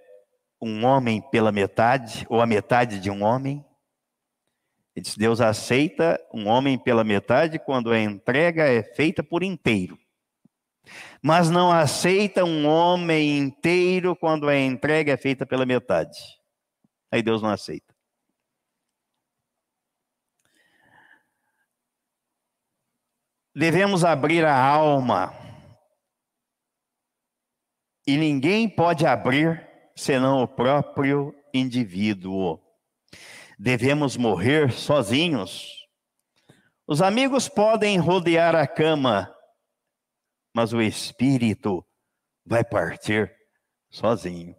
um 0.60 0.84
homem 0.84 1.22
pela 1.30 1.52
metade, 1.52 2.26
ou 2.28 2.40
a 2.40 2.46
metade 2.46 3.00
de 3.00 3.10
um 3.10 3.22
homem. 3.22 3.64
Deus 5.16 5.40
aceita 5.40 6.20
um 6.32 6.48
homem 6.48 6.78
pela 6.78 7.04
metade 7.04 7.58
quando 7.58 7.90
a 7.90 8.00
entrega 8.00 8.64
é 8.64 8.82
feita 8.82 9.22
por 9.22 9.42
inteiro. 9.42 9.98
Mas 11.22 11.50
não 11.50 11.72
aceita 11.72 12.44
um 12.44 12.66
homem 12.66 13.38
inteiro 13.38 14.14
quando 14.14 14.48
a 14.48 14.58
entrega 14.58 15.12
é 15.12 15.16
feita 15.16 15.46
pela 15.46 15.66
metade. 15.66 16.18
Aí 17.10 17.22
Deus 17.22 17.42
não 17.42 17.50
aceita. 17.50 17.93
Devemos 23.54 24.04
abrir 24.04 24.44
a 24.44 24.56
alma. 24.56 25.32
E 28.06 28.16
ninguém 28.16 28.68
pode 28.68 29.06
abrir 29.06 29.64
senão 29.96 30.42
o 30.42 30.48
próprio 30.48 31.34
indivíduo. 31.54 32.60
Devemos 33.58 34.16
morrer 34.16 34.72
sozinhos. 34.72 35.86
Os 36.86 37.00
amigos 37.00 37.48
podem 37.48 37.96
rodear 37.98 38.56
a 38.56 38.66
cama, 38.66 39.32
mas 40.52 40.72
o 40.72 40.82
espírito 40.82 41.86
vai 42.44 42.64
partir 42.64 43.32
sozinho. 43.88 44.56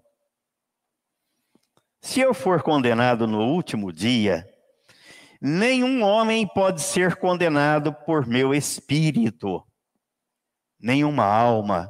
Se 2.01 2.21
eu 2.21 2.33
for 2.33 2.63
condenado 2.63 3.27
no 3.27 3.41
último 3.41 3.91
dia, 3.91 4.47
Nenhum 5.47 6.01
homem 6.01 6.47
pode 6.47 6.81
ser 6.81 7.17
condenado 7.17 7.93
por 7.93 8.25
meu 8.25 8.51
espírito. 8.51 9.63
Nenhuma 10.79 11.23
alma 11.23 11.87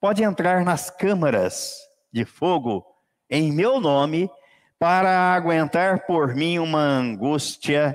pode 0.00 0.22
entrar 0.22 0.64
nas 0.64 0.88
câmaras 0.88 1.74
de 2.10 2.24
fogo 2.24 2.82
em 3.28 3.52
meu 3.52 3.78
nome 3.78 4.30
para 4.78 5.34
aguentar 5.34 6.06
por 6.06 6.34
mim 6.34 6.58
uma 6.58 6.80
angústia 6.80 7.94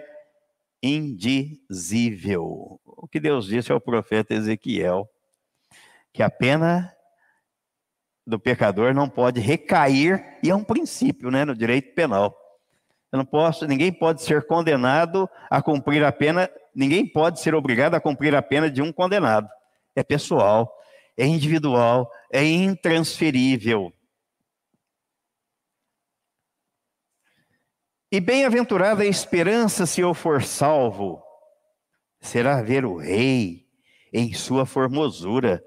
indizível. 0.84 2.80
O 2.86 3.08
que 3.08 3.20
Deus 3.20 3.48
disse 3.48 3.72
ao 3.72 3.82
profeta 3.82 4.36
Ezequiel, 4.36 5.10
que 6.14 6.22
a 6.22 6.30
pena 6.30 6.96
do 8.28 8.40
pecador 8.40 8.94
não 8.94 9.10
pode 9.10 9.42
recair, 9.42 10.38
e 10.44 10.52
é 10.52 10.56
um 10.56 10.64
princípio 10.64 11.32
né, 11.32 11.46
no 11.46 11.56
direito 11.56 11.96
penal. 11.96 12.43
Eu 13.14 13.18
não 13.18 13.26
posso, 13.26 13.68
ninguém 13.68 13.94
pode 13.94 14.24
ser 14.24 14.48
condenado 14.48 15.30
a 15.48 15.62
cumprir 15.62 16.04
a 16.04 16.12
pena, 16.12 16.50
ninguém 16.74 17.06
pode 17.06 17.40
ser 17.40 17.54
obrigado 17.54 17.94
a 17.94 18.02
cumprir 18.02 18.34
a 18.34 18.42
pena 18.42 18.72
de 18.72 18.82
um 18.82 18.92
condenado. 18.92 19.48
É 19.96 20.02
pessoal, 20.02 20.76
é 21.16 21.24
individual, 21.24 22.12
é 22.32 22.44
intransferível. 22.44 23.94
E 28.12 28.20
bem-aventurada 28.20 29.04
a 29.04 29.08
esperança 29.08 29.86
se 29.86 30.02
eu 30.02 30.16
for 30.16 30.42
salvo, 30.42 31.22
será 32.20 32.64
ver 32.64 32.84
o 32.84 32.98
Rei 32.98 33.68
em 34.12 34.34
sua 34.34 34.66
formosura. 34.66 35.64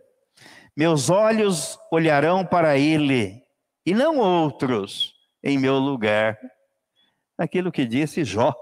Meus 0.77 1.11
olhos 1.11 1.79
olharão 1.93 2.45
para 2.45 2.77
ele, 2.77 3.41
e 3.87 3.95
não 3.95 4.19
outros 4.19 5.15
em 5.45 5.57
meu 5.57 5.79
lugar 5.79 6.37
aquilo 7.37 7.73
que 7.73 7.85
disse 7.85 8.25
Jó: 8.25 8.55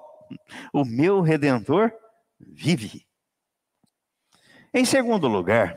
O 0.72 0.84
meu 0.84 1.20
redentor 1.20 1.92
vive. 2.38 3.06
Em 4.72 4.84
segundo 4.84 5.28
lugar, 5.28 5.76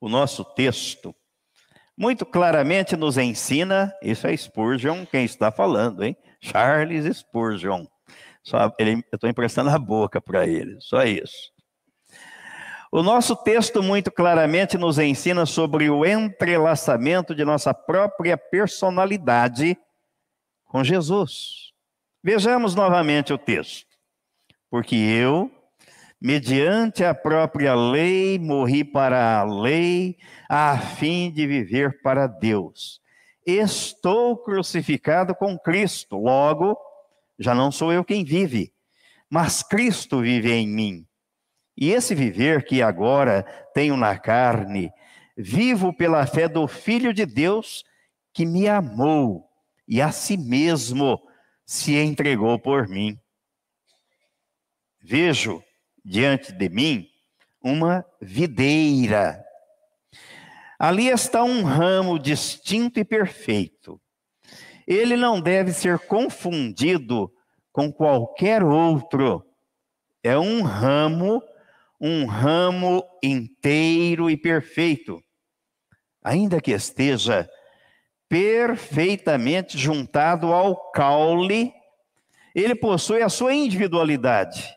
o 0.00 0.08
nosso 0.08 0.44
texto 0.44 1.14
muito 1.96 2.26
claramente 2.26 2.96
nos 2.96 3.16
ensina, 3.16 3.94
isso 4.02 4.26
é 4.26 4.36
Spurgeon 4.36 5.06
quem 5.06 5.24
está 5.24 5.52
falando, 5.52 6.02
hein? 6.02 6.16
Charles 6.40 7.16
Spurgeon. 7.16 7.86
Só, 8.42 8.74
ele, 8.78 9.02
eu 9.10 9.14
estou 9.14 9.30
emprestando 9.30 9.70
a 9.70 9.78
boca 9.78 10.20
para 10.20 10.46
ele, 10.46 10.76
só 10.80 11.04
isso. 11.04 11.54
O 12.92 13.02
nosso 13.02 13.34
texto 13.34 13.82
muito 13.82 14.12
claramente 14.12 14.76
nos 14.76 14.98
ensina 14.98 15.46
sobre 15.46 15.88
o 15.88 16.04
entrelaçamento 16.04 17.34
de 17.34 17.44
nossa 17.44 17.72
própria 17.72 18.36
personalidade 18.36 19.76
com 20.74 20.82
Jesus. 20.82 21.72
Vejamos 22.20 22.74
novamente 22.74 23.32
o 23.32 23.38
texto. 23.38 23.86
Porque 24.68 24.96
eu, 24.96 25.48
mediante 26.20 27.04
a 27.04 27.14
própria 27.14 27.76
lei, 27.76 28.40
morri 28.40 28.82
para 28.82 29.38
a 29.38 29.44
lei, 29.44 30.16
a 30.50 30.76
fim 30.76 31.30
de 31.30 31.46
viver 31.46 32.02
para 32.02 32.26
Deus. 32.26 33.00
Estou 33.46 34.36
crucificado 34.36 35.32
com 35.32 35.56
Cristo, 35.56 36.16
logo, 36.16 36.76
já 37.38 37.54
não 37.54 37.70
sou 37.70 37.92
eu 37.92 38.04
quem 38.04 38.24
vive, 38.24 38.72
mas 39.30 39.62
Cristo 39.62 40.22
vive 40.22 40.50
em 40.50 40.66
mim. 40.66 41.06
E 41.76 41.92
esse 41.92 42.16
viver 42.16 42.64
que 42.64 42.82
agora 42.82 43.44
tenho 43.72 43.96
na 43.96 44.18
carne, 44.18 44.90
vivo 45.36 45.96
pela 45.96 46.26
fé 46.26 46.48
do 46.48 46.66
Filho 46.66 47.14
de 47.14 47.24
Deus 47.24 47.84
que 48.32 48.44
me 48.44 48.66
amou 48.66 49.53
e 49.86 50.00
a 50.00 50.10
si 50.10 50.36
mesmo 50.36 51.20
se 51.64 51.96
entregou 51.96 52.58
por 52.58 52.88
mim. 52.88 53.18
Vejo 55.00 55.62
diante 56.04 56.52
de 56.52 56.68
mim 56.68 57.08
uma 57.62 58.04
videira. 58.20 59.44
Ali 60.78 61.08
está 61.08 61.42
um 61.42 61.62
ramo 61.62 62.18
distinto 62.18 62.98
e 62.98 63.04
perfeito. 63.04 64.00
Ele 64.86 65.16
não 65.16 65.40
deve 65.40 65.72
ser 65.72 65.98
confundido 65.98 67.32
com 67.72 67.92
qualquer 67.92 68.62
outro. 68.62 69.44
É 70.22 70.38
um 70.38 70.62
ramo, 70.62 71.42
um 72.00 72.26
ramo 72.26 73.02
inteiro 73.22 74.30
e 74.30 74.36
perfeito. 74.36 75.22
Ainda 76.22 76.60
que 76.60 76.72
esteja 76.72 77.48
perfeitamente 78.28 79.78
juntado 79.78 80.52
ao 80.52 80.90
caule, 80.90 81.72
ele 82.54 82.74
possui 82.74 83.22
a 83.22 83.28
sua 83.28 83.54
individualidade. 83.54 84.76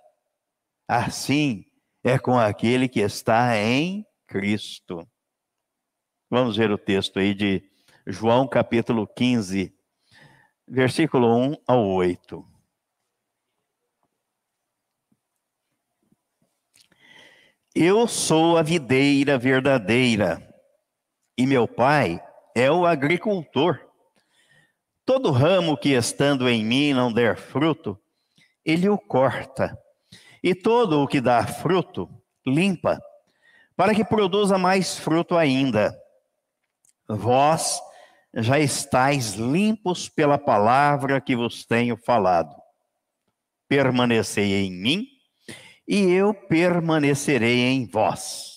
Assim 0.87 1.65
é 2.03 2.17
com 2.17 2.37
aquele 2.37 2.87
que 2.87 2.99
está 2.99 3.57
em 3.57 4.05
Cristo. 4.25 5.07
Vamos 6.29 6.57
ver 6.57 6.71
o 6.71 6.77
texto 6.77 7.19
aí 7.19 7.33
de 7.33 7.63
João 8.05 8.47
capítulo 8.47 9.07
15, 9.07 9.73
versículo 10.67 11.35
1 11.37 11.55
ao 11.67 11.85
8. 11.87 12.45
Eu 17.75 18.07
sou 18.07 18.57
a 18.57 18.63
videira 18.63 19.37
verdadeira, 19.37 20.41
e 21.37 21.45
meu 21.45 21.67
pai 21.67 22.19
é 22.57 22.71
o 22.71 22.87
agricultor. 22.87 23.79
Todo 25.05 25.29
ramo 25.29 25.77
que 25.77 25.89
estando 25.89 26.49
em 26.49 26.65
mim 26.65 26.91
não 26.91 27.13
der 27.13 27.37
fruto, 27.37 27.99
ele 28.65 28.89
o 28.89 28.97
corta. 28.97 29.77
E 30.41 30.55
todo 30.55 31.03
o 31.03 31.07
que 31.07 31.21
dá 31.21 31.45
fruto, 31.45 32.09
limpa, 32.45 32.99
para 33.75 33.93
que 33.93 34.03
produza 34.03 34.57
mais 34.57 34.97
fruto 34.97 35.37
ainda. 35.37 35.95
Vós 37.07 37.79
já 38.33 38.59
estáis 38.59 39.33
limpos 39.33 40.09
pela 40.09 40.39
palavra 40.39 41.21
que 41.21 41.35
vos 41.35 41.63
tenho 41.63 41.95
falado. 41.95 42.55
Permanecei 43.69 44.55
em 44.55 44.71
mim, 44.71 45.07
e 45.87 46.11
eu 46.11 46.33
permanecerei 46.33 47.59
em 47.59 47.85
vós. 47.85 48.56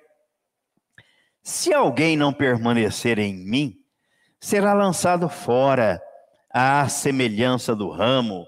Se 1.43 1.73
alguém 1.73 2.15
não 2.15 2.31
permanecer 2.31 3.17
em 3.17 3.33
mim, 3.33 3.75
será 4.39 4.73
lançado 4.73 5.27
fora, 5.27 6.01
à 6.49 6.87
semelhança 6.87 7.75
do 7.75 7.89
ramo, 7.89 8.45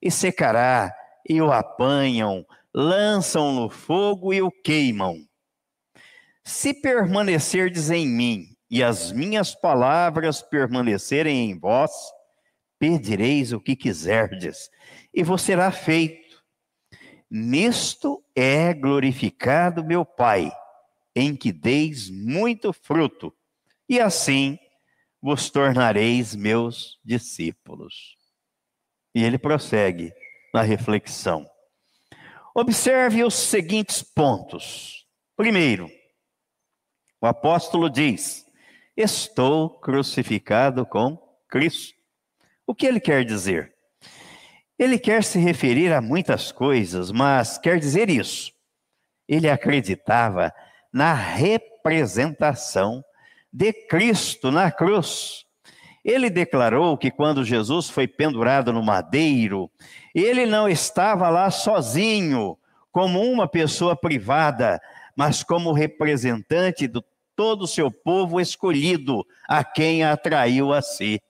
e 0.00 0.10
secará, 0.10 0.94
e 1.28 1.40
o 1.42 1.52
apanham, 1.52 2.46
lançam 2.72 3.52
no 3.52 3.68
fogo 3.68 4.32
e 4.32 4.40
o 4.40 4.50
queimam. 4.50 5.16
Se 6.44 6.72
permanecerdes 6.72 7.90
em 7.90 8.06
mim, 8.06 8.46
e 8.70 8.82
as 8.82 9.12
minhas 9.12 9.54
palavras 9.54 10.40
permanecerem 10.40 11.50
em 11.50 11.58
vós, 11.58 11.90
pedireis 12.78 13.52
o 13.52 13.60
que 13.60 13.76
quiserdes, 13.76 14.70
e 15.12 15.22
vos 15.22 15.42
será 15.42 15.70
feito. 15.70 16.42
Nisto 17.30 18.24
é 18.34 18.72
glorificado 18.72 19.84
meu 19.84 20.04
Pai, 20.04 20.50
em 21.14 21.34
que 21.36 21.52
deis 21.52 22.08
muito 22.08 22.72
fruto, 22.72 23.34
e 23.88 23.98
assim 23.98 24.58
vos 25.20 25.50
tornareis 25.50 26.34
meus 26.34 26.98
discípulos. 27.04 28.16
E 29.14 29.22
ele 29.22 29.38
prossegue 29.38 30.12
na 30.54 30.62
reflexão. 30.62 31.48
Observe 32.54 33.24
os 33.24 33.34
seguintes 33.34 34.02
pontos. 34.02 35.06
Primeiro, 35.36 35.90
o 37.20 37.26
apóstolo 37.26 37.90
diz: 37.90 38.46
Estou 38.96 39.70
crucificado 39.80 40.86
com 40.86 41.16
Cristo. 41.48 41.94
O 42.66 42.74
que 42.74 42.86
ele 42.86 43.00
quer 43.00 43.24
dizer? 43.24 43.74
Ele 44.78 44.98
quer 44.98 45.22
se 45.22 45.38
referir 45.38 45.92
a 45.92 46.00
muitas 46.00 46.50
coisas, 46.50 47.12
mas 47.12 47.58
quer 47.58 47.78
dizer 47.78 48.08
isso. 48.08 48.52
Ele 49.28 49.48
acreditava 49.48 50.52
na 50.92 51.14
representação 51.14 53.04
de 53.52 53.72
Cristo 53.72 54.50
na 54.50 54.70
cruz. 54.70 55.44
Ele 56.04 56.30
declarou 56.30 56.96
que 56.96 57.10
quando 57.10 57.44
Jesus 57.44 57.90
foi 57.90 58.06
pendurado 58.08 58.72
no 58.72 58.82
madeiro, 58.82 59.70
ele 60.14 60.46
não 60.46 60.68
estava 60.68 61.28
lá 61.28 61.50
sozinho, 61.50 62.56
como 62.90 63.20
uma 63.20 63.46
pessoa 63.46 63.94
privada, 63.94 64.80
mas 65.14 65.42
como 65.42 65.72
representante 65.72 66.88
de 66.88 67.00
todo 67.36 67.62
o 67.62 67.68
seu 67.68 67.90
povo 67.90 68.40
escolhido, 68.40 69.24
a 69.48 69.62
quem 69.62 70.02
atraiu 70.04 70.72
a 70.72 70.82
si. 70.82 71.20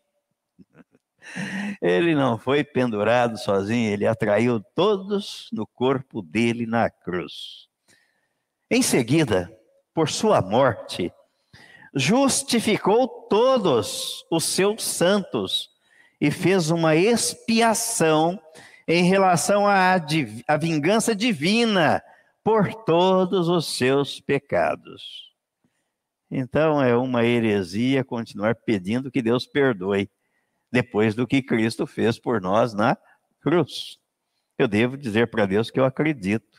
Ele 1.80 2.14
não 2.14 2.36
foi 2.36 2.64
pendurado 2.64 3.38
sozinho, 3.38 3.92
ele 3.92 4.06
atraiu 4.06 4.60
todos 4.74 5.48
no 5.52 5.64
corpo 5.66 6.20
dele 6.20 6.66
na 6.66 6.90
cruz. 6.90 7.69
Em 8.72 8.82
seguida, 8.82 9.52
por 9.92 10.08
sua 10.08 10.40
morte, 10.40 11.12
justificou 11.92 13.08
todos 13.28 14.24
os 14.30 14.44
seus 14.44 14.84
santos 14.84 15.68
e 16.20 16.30
fez 16.30 16.70
uma 16.70 16.94
expiação 16.94 18.40
em 18.86 19.02
relação 19.02 19.66
à, 19.66 19.96
à 20.46 20.56
vingança 20.56 21.16
divina 21.16 22.00
por 22.44 22.72
todos 22.84 23.48
os 23.48 23.76
seus 23.76 24.20
pecados. 24.20 25.32
Então 26.30 26.80
é 26.80 26.96
uma 26.96 27.24
heresia 27.24 28.04
continuar 28.04 28.54
pedindo 28.54 29.10
que 29.10 29.20
Deus 29.20 29.46
perdoe 29.46 30.08
depois 30.70 31.16
do 31.16 31.26
que 31.26 31.42
Cristo 31.42 31.88
fez 31.88 32.20
por 32.20 32.40
nós 32.40 32.72
na 32.72 32.96
cruz. 33.40 33.98
Eu 34.56 34.68
devo 34.68 34.96
dizer 34.96 35.28
para 35.28 35.46
Deus 35.46 35.72
que 35.72 35.80
eu 35.80 35.84
acredito 35.84 36.49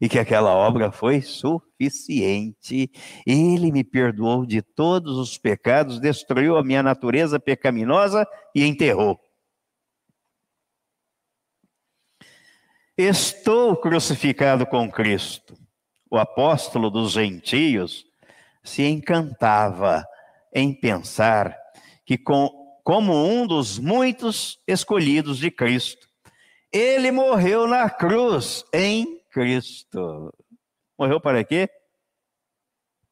e 0.00 0.08
que 0.08 0.18
aquela 0.18 0.54
obra 0.54 0.90
foi 0.90 1.20
suficiente. 1.20 2.90
Ele 3.26 3.70
me 3.70 3.84
perdoou 3.84 4.46
de 4.46 4.62
todos 4.62 5.18
os 5.18 5.36
pecados, 5.36 6.00
destruiu 6.00 6.56
a 6.56 6.64
minha 6.64 6.82
natureza 6.82 7.38
pecaminosa 7.38 8.26
e 8.54 8.64
enterrou. 8.64 9.18
Estou 12.96 13.76
crucificado 13.76 14.66
com 14.66 14.90
Cristo. 14.90 15.56
O 16.10 16.18
apóstolo 16.18 16.90
dos 16.90 17.12
gentios 17.12 18.04
se 18.62 18.82
encantava 18.82 20.04
em 20.54 20.74
pensar 20.74 21.56
que, 22.04 22.18
com, 22.18 22.50
como 22.84 23.14
um 23.14 23.46
dos 23.46 23.78
muitos 23.78 24.58
escolhidos 24.66 25.38
de 25.38 25.50
Cristo, 25.50 26.08
ele 26.72 27.10
morreu 27.10 27.66
na 27.66 27.88
cruz 27.88 28.64
em 28.72 29.19
Cristo. 29.30 30.32
Morreu 30.98 31.20
para 31.20 31.44
quê? 31.44 31.68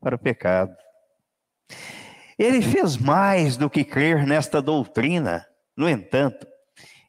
Para 0.00 0.16
o 0.16 0.18
pecado. 0.18 0.76
Ele 2.38 2.62
fez 2.62 2.96
mais 2.96 3.56
do 3.56 3.68
que 3.68 3.84
crer 3.84 4.26
nesta 4.26 4.62
doutrina. 4.62 5.46
No 5.76 5.88
entanto, 5.88 6.46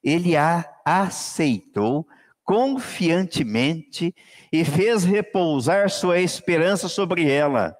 ele 0.03 0.35
a 0.35 0.65
aceitou 0.83 2.07
confiantemente 2.43 4.15
e 4.51 4.65
fez 4.65 5.03
repousar 5.03 5.89
sua 5.89 6.19
esperança 6.19 6.87
sobre 6.87 7.29
ela. 7.29 7.77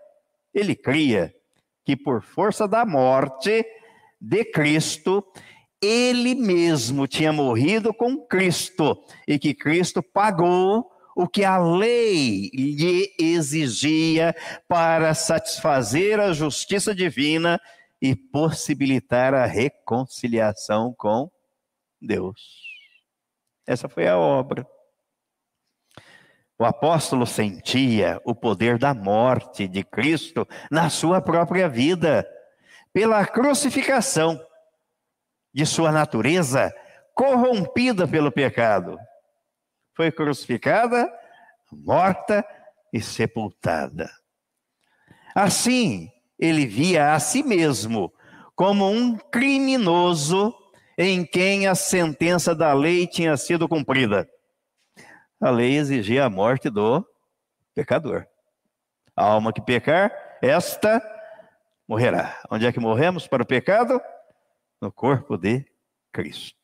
Ele 0.54 0.76
cria 0.76 1.34
que 1.84 1.96
por 1.96 2.22
força 2.22 2.68
da 2.68 2.86
morte 2.86 3.66
de 4.22 4.46
Cristo, 4.46 5.26
ele 5.82 6.36
mesmo 6.36 7.08
tinha 7.08 7.34
morrido 7.34 7.92
com 7.92 8.18
Cristo 8.28 9.02
e 9.28 9.40
que 9.40 9.56
Cristo 9.56 10.04
pagou 10.04 10.92
o 11.20 11.28
que 11.28 11.44
a 11.44 11.58
lei 11.58 12.50
lhe 12.54 13.14
exigia 13.20 14.34
para 14.70 15.14
satisfazer 15.14 16.18
a 16.18 16.32
justiça 16.32 16.96
divina 16.96 17.60
e 18.02 18.16
possibilitar 18.16 19.34
a 19.34 19.46
reconciliação 19.46 20.96
com 20.98 21.30
Deus. 22.02 22.64
Essa 23.68 23.90
foi 23.90 24.08
a 24.08 24.18
obra. 24.18 24.66
O 26.58 26.64
apóstolo 26.64 27.26
sentia 27.26 28.22
o 28.24 28.34
poder 28.34 28.78
da 28.78 28.94
morte 28.94 29.68
de 29.68 29.84
Cristo 29.84 30.48
na 30.72 30.90
sua 30.90 31.22
própria 31.22 31.68
vida, 31.68 32.26
pela 32.94 33.26
crucificação 33.26 34.40
de 35.54 35.66
sua 35.66 35.92
natureza 35.92 36.74
corrompida 37.14 38.08
pelo 38.08 38.32
pecado 38.32 38.98
foi 40.00 40.14
crucificada, 40.14 41.12
morta 41.70 42.46
e 42.94 43.02
sepultada. 43.02 44.10
Assim, 45.36 46.10
ele 46.40 46.66
via 46.66 47.14
a 47.14 47.20
si 47.20 47.44
mesmo 47.44 48.10
como 48.56 48.90
um 48.90 49.18
criminoso 49.18 50.56
em 50.98 51.26
quem 51.26 51.68
a 51.68 51.76
sentença 51.76 52.56
da 52.56 52.72
lei 52.72 53.08
tinha 53.08 53.36
sido 53.36 53.68
cumprida. 53.68 54.26
A 55.38 55.50
lei 55.50 55.76
exigia 55.76 56.24
a 56.24 56.30
morte 56.30 56.70
do 56.70 57.06
pecador. 57.76 58.26
A 59.14 59.26
alma 59.26 59.52
que 59.52 59.60
pecar, 59.60 60.14
esta 60.42 61.02
morrerá. 61.86 62.42
Onde 62.50 62.66
é 62.66 62.72
que 62.72 62.80
morremos 62.80 63.28
para 63.28 63.44
o 63.44 63.46
pecado? 63.46 64.00
No 64.82 64.94
corpo 64.94 65.38
de 65.38 65.66
Cristo. 66.14 66.59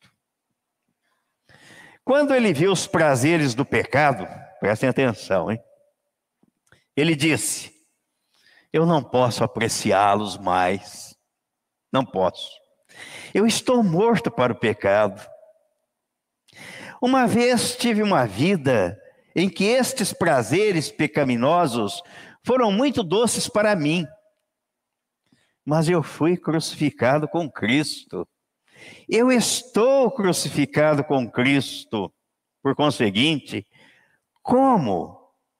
Quando 2.06 2.32
ele 2.32 2.52
viu 2.52 2.70
os 2.70 2.86
prazeres 2.86 3.52
do 3.52 3.64
pecado, 3.64 4.28
prestem 4.60 4.88
atenção, 4.88 5.50
hein? 5.50 5.60
Ele 6.96 7.16
disse: 7.16 7.74
Eu 8.72 8.86
não 8.86 9.02
posso 9.02 9.42
apreciá-los 9.42 10.38
mais. 10.38 11.18
Não 11.92 12.06
posso. 12.06 12.48
Eu 13.34 13.44
estou 13.44 13.82
morto 13.82 14.30
para 14.30 14.52
o 14.52 14.56
pecado. 14.56 15.20
Uma 17.02 17.26
vez 17.26 17.74
tive 17.74 18.04
uma 18.04 18.24
vida 18.24 18.96
em 19.34 19.50
que 19.50 19.64
estes 19.64 20.12
prazeres 20.12 20.92
pecaminosos 20.92 22.00
foram 22.44 22.70
muito 22.70 23.02
doces 23.02 23.48
para 23.48 23.74
mim. 23.74 24.06
Mas 25.64 25.88
eu 25.88 26.04
fui 26.04 26.36
crucificado 26.36 27.26
com 27.26 27.50
Cristo. 27.50 28.24
Eu 29.08 29.30
estou 29.30 30.10
crucificado 30.10 31.04
com 31.04 31.30
Cristo. 31.30 32.12
Por 32.62 32.74
conseguinte, 32.74 33.66
como 34.42 35.18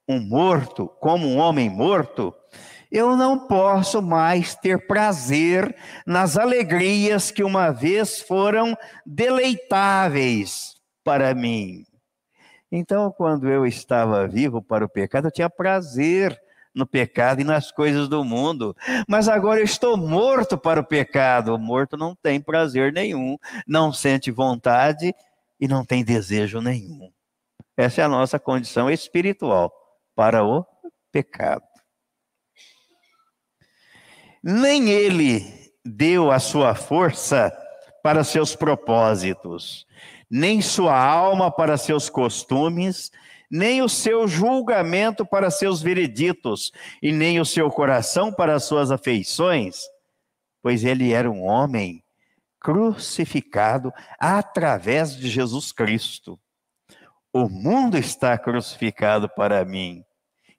um 0.08 0.20
morto, 0.20 0.88
como 1.00 1.26
um 1.26 1.38
homem 1.38 1.68
morto, 1.68 2.34
eu 2.90 3.16
não 3.16 3.46
posso 3.46 4.00
mais 4.00 4.54
ter 4.54 4.86
prazer 4.86 5.74
nas 6.06 6.36
alegrias 6.36 7.30
que 7.30 7.42
uma 7.42 7.70
vez 7.70 8.20
foram 8.20 8.76
deleitáveis 9.04 10.76
para 11.04 11.34
mim. 11.34 11.84
Então, 12.70 13.12
quando 13.12 13.48
eu 13.48 13.66
estava 13.66 14.26
vivo 14.26 14.62
para 14.62 14.84
o 14.84 14.88
pecado, 14.88 15.28
eu 15.28 15.32
tinha 15.32 15.50
prazer 15.50 16.40
no 16.76 16.86
pecado 16.86 17.40
e 17.40 17.44
nas 17.44 17.72
coisas 17.72 18.06
do 18.06 18.22
mundo. 18.22 18.76
Mas 19.08 19.28
agora 19.28 19.62
estou 19.62 19.96
morto 19.96 20.58
para 20.58 20.78
o 20.78 20.84
pecado. 20.84 21.54
O 21.54 21.58
morto 21.58 21.96
não 21.96 22.14
tem 22.14 22.38
prazer 22.38 22.92
nenhum, 22.92 23.38
não 23.66 23.90
sente 23.90 24.30
vontade 24.30 25.14
e 25.58 25.66
não 25.66 25.86
tem 25.86 26.04
desejo 26.04 26.60
nenhum. 26.60 27.10
Essa 27.74 28.02
é 28.02 28.04
a 28.04 28.08
nossa 28.08 28.38
condição 28.38 28.90
espiritual 28.90 29.72
para 30.14 30.44
o 30.44 30.66
pecado. 31.10 31.64
Nem 34.42 34.90
ele 34.90 35.72
deu 35.84 36.30
a 36.30 36.38
sua 36.38 36.74
força 36.74 37.50
para 38.02 38.22
seus 38.22 38.54
propósitos, 38.54 39.86
nem 40.30 40.60
sua 40.60 40.96
alma 40.96 41.50
para 41.50 41.76
seus 41.76 42.08
costumes, 42.08 43.10
nem 43.50 43.82
o 43.82 43.88
seu 43.88 44.26
julgamento 44.26 45.24
para 45.24 45.50
seus 45.50 45.80
vereditos, 45.80 46.72
e 47.02 47.12
nem 47.12 47.40
o 47.40 47.44
seu 47.44 47.70
coração 47.70 48.32
para 48.32 48.58
suas 48.58 48.90
afeições, 48.90 49.82
pois 50.62 50.84
ele 50.84 51.12
era 51.12 51.30
um 51.30 51.44
homem 51.44 52.02
crucificado 52.60 53.92
através 54.18 55.16
de 55.16 55.28
Jesus 55.28 55.70
Cristo. 55.72 56.38
O 57.32 57.48
mundo 57.48 57.96
está 57.96 58.36
crucificado 58.36 59.28
para 59.28 59.64
mim 59.64 60.02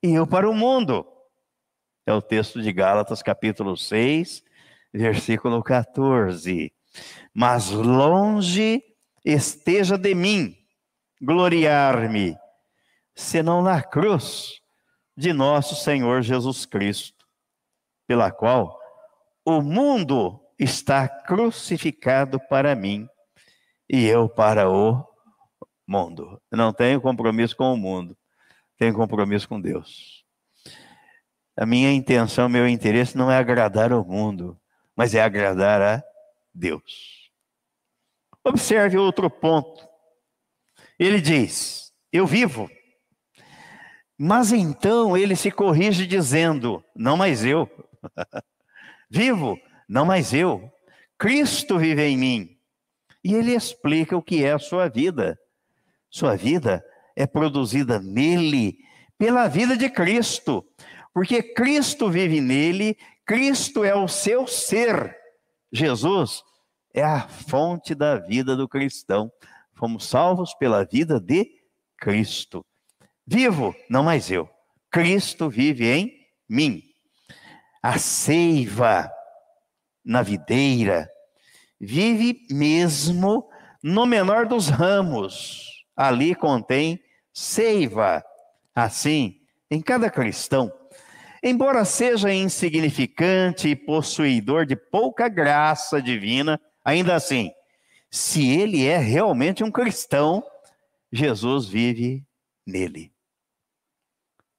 e 0.01 0.13
eu 0.13 0.27
para 0.27 0.49
o 0.49 0.53
mundo. 0.53 1.05
É 2.05 2.13
o 2.13 2.21
texto 2.21 2.61
de 2.61 2.71
Gálatas, 2.71 3.21
capítulo 3.21 3.75
6, 3.75 4.43
versículo 4.93 5.61
14. 5.61 6.71
Mas 7.33 7.71
longe 7.71 8.81
esteja 9.25 9.97
de 9.97 10.15
mim 10.15 10.55
gloriar-me, 11.21 12.37
senão 13.17 13.63
na 13.63 13.81
cruz 13.81 14.61
de 15.17 15.33
nosso 15.33 15.75
Senhor 15.75 16.21
Jesus 16.21 16.67
Cristo, 16.67 17.25
pela 18.05 18.31
qual 18.31 18.79
o 19.43 19.59
mundo 19.59 20.39
está 20.59 21.09
crucificado 21.09 22.39
para 22.47 22.75
mim 22.75 23.09
e 23.89 24.05
eu 24.05 24.29
para 24.29 24.69
o 24.69 25.03
mundo. 25.87 26.39
Não 26.51 26.71
tenho 26.71 27.01
compromisso 27.01 27.57
com 27.57 27.73
o 27.73 27.77
mundo, 27.77 28.15
tenho 28.77 28.93
compromisso 28.93 29.49
com 29.49 29.59
Deus. 29.59 30.23
A 31.57 31.65
minha 31.65 31.91
intenção, 31.91 32.47
meu 32.47 32.67
interesse 32.67 33.17
não 33.17 33.31
é 33.31 33.37
agradar 33.37 33.91
o 33.91 34.05
mundo, 34.05 34.59
mas 34.95 35.15
é 35.15 35.23
agradar 35.23 35.81
a 35.81 36.03
Deus. 36.53 37.31
Observe 38.43 38.95
outro 38.95 39.27
ponto. 39.27 39.87
Ele 40.99 41.19
diz: 41.19 41.91
Eu 42.13 42.27
vivo. 42.27 42.69
Mas 44.17 44.51
então 44.51 45.15
ele 45.15 45.35
se 45.35 45.51
corrige 45.51 46.07
dizendo: 46.07 46.83
Não 46.95 47.15
mais 47.15 47.45
eu. 47.45 47.69
vivo, 49.09 49.57
não 49.87 50.05
mais 50.05 50.33
eu. 50.33 50.71
Cristo 51.17 51.77
vive 51.77 52.03
em 52.03 52.17
mim. 52.17 52.57
E 53.23 53.33
ele 53.33 53.53
explica 53.53 54.15
o 54.17 54.21
que 54.21 54.43
é 54.43 54.53
a 54.53 54.59
sua 54.59 54.87
vida. 54.87 55.37
Sua 56.09 56.35
vida 56.35 56.83
é 57.15 57.27
produzida 57.27 57.99
nele 57.99 58.77
pela 59.17 59.47
vida 59.47 59.75
de 59.75 59.89
Cristo, 59.89 60.63
porque 61.13 61.41
Cristo 61.41 62.09
vive 62.09 62.39
nele, 62.39 62.95
Cristo 63.25 63.83
é 63.83 63.95
o 63.95 64.07
seu 64.07 64.47
ser. 64.47 65.15
Jesus 65.71 66.43
é 66.93 67.03
a 67.03 67.27
fonte 67.27 67.93
da 67.93 68.17
vida 68.17 68.55
do 68.55 68.69
cristão. 68.69 69.31
Fomos 69.73 70.05
salvos 70.05 70.53
pela 70.53 70.85
vida 70.85 71.19
de 71.19 71.49
Cristo. 71.97 72.65
Vivo, 73.27 73.75
não 73.89 74.03
mais 74.03 74.31
eu. 74.31 74.49
Cristo 74.89 75.49
vive 75.49 75.85
em 75.85 76.25
mim. 76.47 76.81
A 77.83 77.99
seiva 77.99 79.11
na 80.03 80.21
videira, 80.21 81.11
vive 81.79 82.45
mesmo 82.49 83.49
no 83.83 84.05
menor 84.05 84.45
dos 84.45 84.69
ramos. 84.69 85.83
Ali 85.95 86.33
contém 86.33 87.03
seiva. 87.33 88.23
Assim, 88.73 89.41
em 89.69 89.81
cada 89.81 90.09
cristão, 90.09 90.71
embora 91.43 91.83
seja 91.83 92.33
insignificante 92.33 93.67
e 93.67 93.75
possuidor 93.75 94.65
de 94.65 94.75
pouca 94.75 95.27
graça 95.27 96.01
divina, 96.01 96.61
ainda 96.85 97.15
assim, 97.15 97.51
se 98.09 98.47
ele 98.49 98.85
é 98.85 98.97
realmente 98.97 99.63
um 99.63 99.71
cristão, 99.71 100.43
Jesus 101.11 101.67
vive 101.67 102.23
nele. 102.65 103.16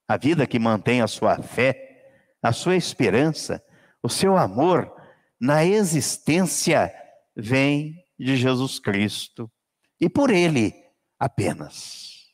A 0.08 0.16
vida 0.16 0.46
que 0.46 0.58
mantém 0.58 1.02
a 1.02 1.06
sua 1.06 1.40
fé, 1.42 2.34
a 2.42 2.50
sua 2.50 2.76
esperança, 2.76 3.62
o 4.02 4.08
seu 4.08 4.36
amor, 4.36 4.90
na 5.38 5.64
existência 5.64 6.92
vem 7.36 8.02
de 8.18 8.36
Jesus 8.36 8.80
Cristo 8.80 9.50
e 10.00 10.08
por 10.08 10.30
ele 10.30 10.74
apenas. 11.18 12.26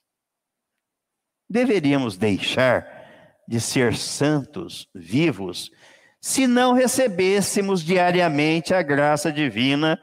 Deveríamos 1.50 2.16
deixar 2.16 2.86
de 3.46 3.60
ser 3.60 3.96
santos 3.96 4.88
vivos 4.94 5.70
se 6.20 6.46
não 6.46 6.72
recebêssemos 6.72 7.82
diariamente 7.82 8.72
a 8.72 8.82
graça 8.82 9.30
divina 9.30 10.00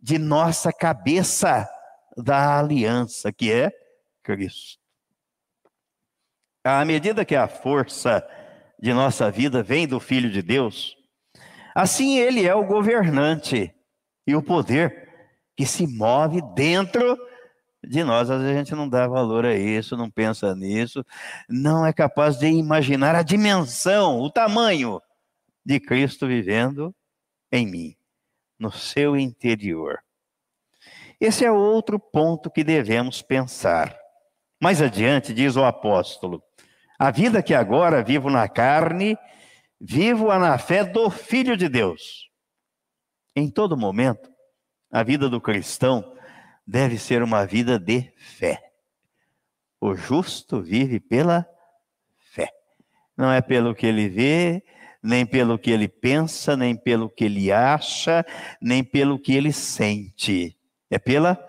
de 0.00 0.16
nossa 0.16 0.72
cabeça 0.72 1.68
da 2.16 2.58
aliança, 2.58 3.32
que 3.32 3.50
é 3.52 3.72
Cristo. 4.22 4.79
À 6.64 6.84
medida 6.84 7.24
que 7.24 7.34
a 7.34 7.48
força 7.48 8.26
de 8.78 8.92
nossa 8.92 9.30
vida 9.30 9.62
vem 9.62 9.86
do 9.86 10.00
Filho 10.00 10.30
de 10.30 10.42
Deus, 10.42 10.96
Assim, 11.74 12.18
ele 12.18 12.46
é 12.46 12.54
o 12.54 12.66
governante 12.66 13.72
e 14.26 14.34
o 14.34 14.42
poder 14.42 15.08
que 15.56 15.64
se 15.64 15.86
move 15.86 16.42
dentro 16.54 17.18
de 17.82 18.02
nós. 18.02 18.30
Às 18.30 18.40
vezes 18.40 18.54
a 18.54 18.58
gente 18.58 18.74
não 18.74 18.88
dá 18.88 19.06
valor 19.06 19.46
a 19.46 19.54
isso, 19.54 19.96
não 19.96 20.10
pensa 20.10 20.54
nisso, 20.54 21.04
não 21.48 21.86
é 21.86 21.92
capaz 21.92 22.38
de 22.38 22.46
imaginar 22.46 23.14
a 23.14 23.22
dimensão, 23.22 24.20
o 24.20 24.30
tamanho 24.30 25.00
de 25.64 25.78
Cristo 25.78 26.26
vivendo 26.26 26.94
em 27.52 27.66
mim, 27.66 27.96
no 28.58 28.72
seu 28.72 29.16
interior. 29.16 30.00
Esse 31.20 31.44
é 31.44 31.52
outro 31.52 31.98
ponto 31.98 32.50
que 32.50 32.64
devemos 32.64 33.22
pensar. 33.22 33.96
Mais 34.60 34.82
adiante, 34.82 35.32
diz 35.32 35.56
o 35.56 35.64
apóstolo: 35.64 36.42
a 37.00 37.10
vida 37.10 37.42
que 37.42 37.54
agora 37.54 38.04
vivo 38.04 38.30
na 38.30 38.48
carne, 38.48 39.16
Vivo-a 39.80 40.38
na 40.38 40.58
fé 40.58 40.84
do 40.84 41.08
Filho 41.08 41.56
de 41.56 41.66
Deus. 41.66 42.30
Em 43.34 43.50
todo 43.50 43.78
momento, 43.78 44.30
a 44.92 45.02
vida 45.02 45.26
do 45.26 45.40
cristão 45.40 46.14
deve 46.66 46.98
ser 46.98 47.22
uma 47.22 47.46
vida 47.46 47.78
de 47.78 48.12
fé. 48.18 48.60
O 49.80 49.94
justo 49.94 50.60
vive 50.60 51.00
pela 51.00 51.48
fé. 52.30 52.50
Não 53.16 53.32
é 53.32 53.40
pelo 53.40 53.74
que 53.74 53.86
ele 53.86 54.06
vê, 54.10 54.62
nem 55.02 55.24
pelo 55.24 55.58
que 55.58 55.70
ele 55.70 55.88
pensa, 55.88 56.54
nem 56.54 56.76
pelo 56.76 57.08
que 57.08 57.24
ele 57.24 57.50
acha, 57.50 58.22
nem 58.60 58.84
pelo 58.84 59.18
que 59.18 59.32
ele 59.32 59.50
sente. 59.50 60.54
É 60.90 60.98
pela 60.98 61.42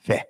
fé. 0.00 0.26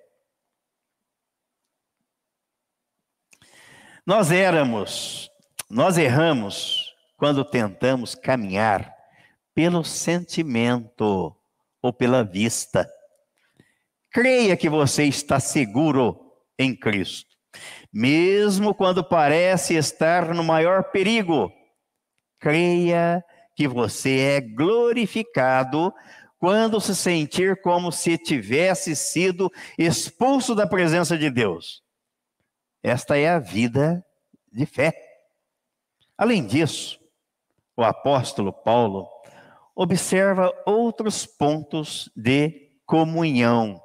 Nós 4.05 4.31
éramos, 4.31 5.29
nós 5.69 5.95
erramos 5.95 6.91
quando 7.17 7.45
tentamos 7.45 8.15
caminhar 8.15 8.91
pelo 9.53 9.83
sentimento 9.83 11.35
ou 11.79 11.93
pela 11.93 12.23
vista. 12.23 12.89
Creia 14.11 14.57
que 14.57 14.67
você 14.67 15.03
está 15.03 15.39
seguro 15.39 16.19
em 16.57 16.75
Cristo, 16.75 17.29
mesmo 17.93 18.73
quando 18.73 19.03
parece 19.03 19.75
estar 19.75 20.33
no 20.33 20.43
maior 20.43 20.85
perigo. 20.85 21.51
Creia 22.39 23.23
que 23.55 23.67
você 23.67 24.17
é 24.17 24.41
glorificado 24.41 25.93
quando 26.39 26.81
se 26.81 26.95
sentir 26.95 27.61
como 27.61 27.91
se 27.91 28.17
tivesse 28.17 28.95
sido 28.95 29.51
expulso 29.77 30.55
da 30.55 30.65
presença 30.65 31.15
de 31.15 31.29
Deus. 31.29 31.83
Esta 32.83 33.17
é 33.17 33.29
a 33.29 33.39
vida 33.39 34.05
de 34.51 34.65
fé. 34.65 34.93
Além 36.17 36.45
disso, 36.45 36.99
o 37.75 37.83
apóstolo 37.83 38.51
Paulo 38.51 39.07
observa 39.75 40.51
outros 40.65 41.25
pontos 41.25 42.11
de 42.15 42.71
comunhão. 42.85 43.81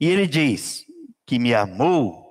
E 0.00 0.06
ele 0.08 0.26
diz 0.26 0.86
que 1.26 1.38
me 1.38 1.54
amou. 1.54 2.26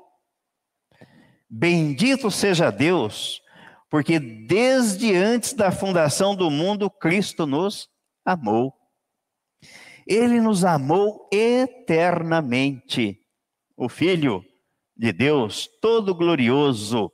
Bendito 1.50 2.30
seja 2.32 2.72
Deus, 2.72 3.42
porque 3.90 4.20
desde 4.20 5.16
antes 5.16 5.54
da 5.54 5.72
fundação 5.72 6.36
do 6.36 6.50
mundo 6.50 6.90
Cristo 6.90 7.46
nos 7.46 7.90
amou. 8.26 8.74
Ele 10.06 10.42
nos 10.42 10.66
amou 10.66 11.30
eternamente. 11.32 13.22
O 13.76 13.88
Filho 13.88 14.44
de 14.98 15.12
Deus, 15.12 15.70
todo 15.82 16.16
glorioso, 16.16 17.12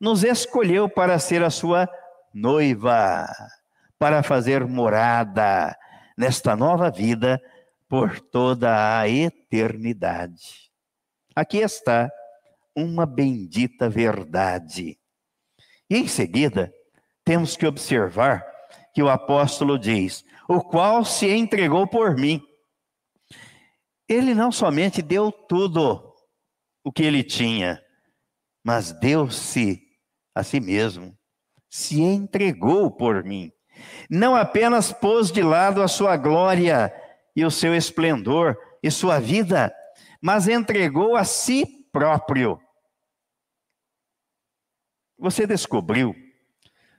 nos 0.00 0.24
escolheu 0.24 0.88
para 0.88 1.18
ser 1.18 1.42
a 1.42 1.50
sua 1.50 1.88
noiva, 2.32 3.28
para 3.98 4.22
fazer 4.22 4.66
morada 4.66 5.76
nesta 6.16 6.56
nova 6.56 6.90
vida 6.90 7.40
por 7.88 8.20
toda 8.20 8.98
a 8.98 9.08
eternidade. 9.08 10.70
Aqui 11.34 11.58
está 11.58 12.10
uma 12.74 13.04
bendita 13.04 13.88
verdade. 13.88 14.98
E 15.88 15.96
em 15.96 16.08
seguida, 16.08 16.72
temos 17.24 17.56
que 17.56 17.66
observar 17.66 18.44
que 18.94 19.02
o 19.02 19.08
apóstolo 19.08 19.78
diz: 19.78 20.24
o 20.48 20.60
qual 20.60 21.04
se 21.04 21.28
entregou 21.28 21.86
por 21.86 22.16
mim. 22.16 22.42
Ele 24.08 24.34
não 24.34 24.50
somente 24.50 25.00
deu 25.00 25.30
tudo 25.30 26.09
o 26.84 26.92
que 26.92 27.02
ele 27.02 27.22
tinha, 27.22 27.82
mas 28.64 28.92
deu-se 28.92 29.80
a 30.34 30.42
si 30.42 30.60
mesmo, 30.60 31.16
se 31.68 32.00
entregou 32.00 32.90
por 32.90 33.24
mim. 33.24 33.52
Não 34.08 34.34
apenas 34.34 34.92
pôs 34.92 35.30
de 35.30 35.42
lado 35.42 35.82
a 35.82 35.88
sua 35.88 36.16
glória 36.16 36.92
e 37.34 37.44
o 37.44 37.50
seu 37.50 37.74
esplendor 37.74 38.58
e 38.82 38.90
sua 38.90 39.18
vida, 39.18 39.72
mas 40.20 40.48
entregou 40.48 41.16
a 41.16 41.24
si 41.24 41.64
próprio. 41.92 42.60
Você 45.18 45.46
descobriu 45.46 46.14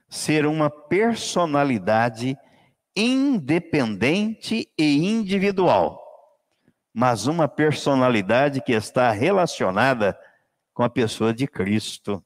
ser 0.08 0.46
uma 0.46 0.70
personalidade 0.70 2.36
independente 2.96 4.70
e 4.78 5.08
individual, 5.08 6.01
mas 6.94 7.26
uma 7.26 7.48
personalidade 7.48 8.62
que 8.62 8.72
está 8.72 9.10
relacionada 9.10 10.18
com 10.74 10.82
a 10.82 10.90
pessoa 10.90 11.32
de 11.32 11.46
Cristo. 11.46 12.24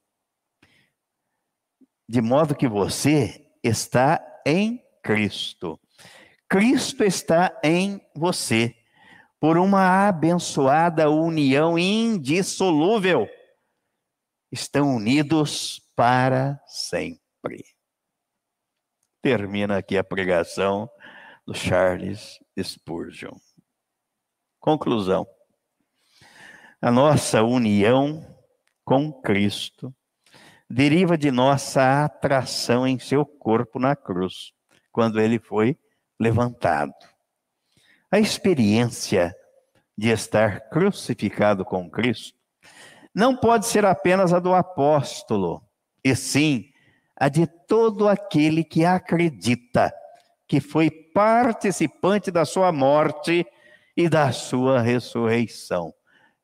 De 2.09 2.21
modo 2.21 2.55
que 2.55 2.69
você 2.69 3.47
está 3.63 4.21
em 4.45 4.83
Cristo. 5.03 5.81
Cristo 6.49 7.05
está 7.05 7.59
em 7.63 8.01
você 8.15 8.75
por 9.41 9.59
uma 9.59 10.09
abençoada 10.09 11.11
união 11.11 11.79
indissolúvel. 11.79 13.29
Estão 14.51 14.97
unidos 14.97 15.81
para 15.95 16.61
sempre. 16.67 17.65
Termina 19.23 19.79
aqui 19.79 19.99
a 19.99 20.05
pregação 20.05 20.89
do 21.47 21.55
Charles 21.55 22.39
Spurgeon. 22.61 23.37
Conclusão. 24.67 25.25
A 26.83 26.91
nossa 26.91 27.41
união 27.41 28.21
com 28.85 29.13
Cristo 29.13 29.95
deriva 30.69 31.17
de 31.17 31.31
nossa 31.31 32.05
atração 32.05 32.85
em 32.85 32.99
seu 32.99 33.25
corpo 33.25 33.79
na 33.79 33.95
cruz, 33.95 34.51
quando 34.91 35.21
ele 35.21 35.39
foi 35.39 35.79
levantado. 36.19 36.93
A 38.11 38.19
experiência 38.19 39.33
de 39.97 40.09
estar 40.09 40.69
crucificado 40.69 41.65
com 41.65 41.89
Cristo 41.89 42.37
não 43.15 43.37
pode 43.37 43.67
ser 43.67 43.87
apenas 43.87 44.33
a 44.33 44.41
do 44.41 44.53
apóstolo, 44.53 45.63
e 46.03 46.17
sim 46.17 46.73
a 47.15 47.29
de 47.29 47.47
todo 47.69 48.09
aquele 48.09 48.65
que 48.65 48.85
acredita 48.85 49.95
que 50.49 50.61
foi 50.61 50.91
participante 50.91 52.33
da 52.33 52.45
sua 52.45 52.73
morte 52.73 53.47
e 53.97 54.09
da 54.09 54.31
sua 54.33 54.81
ressurreição. 54.81 55.95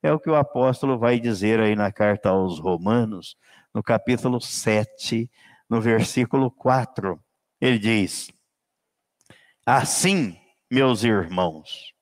É 0.02 0.12
o 0.12 0.18
que 0.18 0.30
o 0.30 0.34
apóstolo 0.34 0.98
vai 0.98 1.20
dizer 1.20 1.60
aí 1.60 1.76
na 1.76 1.92
carta 1.92 2.30
aos 2.30 2.58
Romanos, 2.58 3.36
no 3.72 3.82
capítulo 3.82 4.40
7, 4.40 5.30
no 5.68 5.80
versículo 5.80 6.50
4. 6.50 7.22
Ele 7.60 7.78
diz: 7.78 8.30
Assim, 9.64 10.36
meus 10.70 11.04
irmãos, 11.04 11.94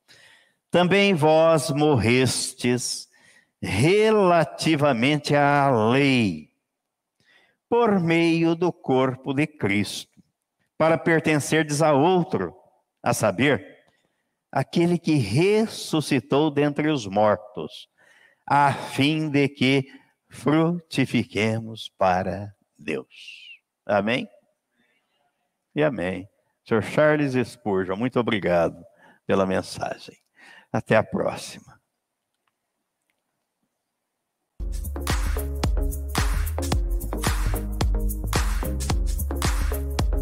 também 0.70 1.12
vós 1.14 1.70
morrestes 1.70 3.09
relativamente 3.61 5.34
à 5.34 5.70
lei, 5.90 6.51
por 7.68 8.01
meio 8.01 8.55
do 8.55 8.72
corpo 8.72 9.34
de 9.34 9.46
Cristo, 9.46 10.22
para 10.78 10.96
pertencerdes 10.96 11.82
a 11.82 11.92
outro, 11.92 12.57
a 13.03 13.12
saber, 13.12 13.70
aquele 14.51 14.98
que 14.98 15.14
ressuscitou 15.14 16.51
dentre 16.51 16.88
os 16.88 17.07
mortos, 17.07 17.88
a 18.48 18.72
fim 18.72 19.30
de 19.30 19.48
que 19.48 19.84
frutifiquemos 20.28 21.92
para 21.96 22.53
Deus. 22.78 23.07
Amém? 23.86 24.28
E 25.74 25.82
amém. 25.82 26.28
Sr. 26.64 26.82
Charles 26.82 27.48
Spurgeon, 27.48 27.96
muito 27.96 28.18
obrigado 28.18 28.76
pela 29.26 29.46
mensagem. 29.46 30.16
Até 30.72 30.96
a 30.96 31.03
próxima. 31.03 31.80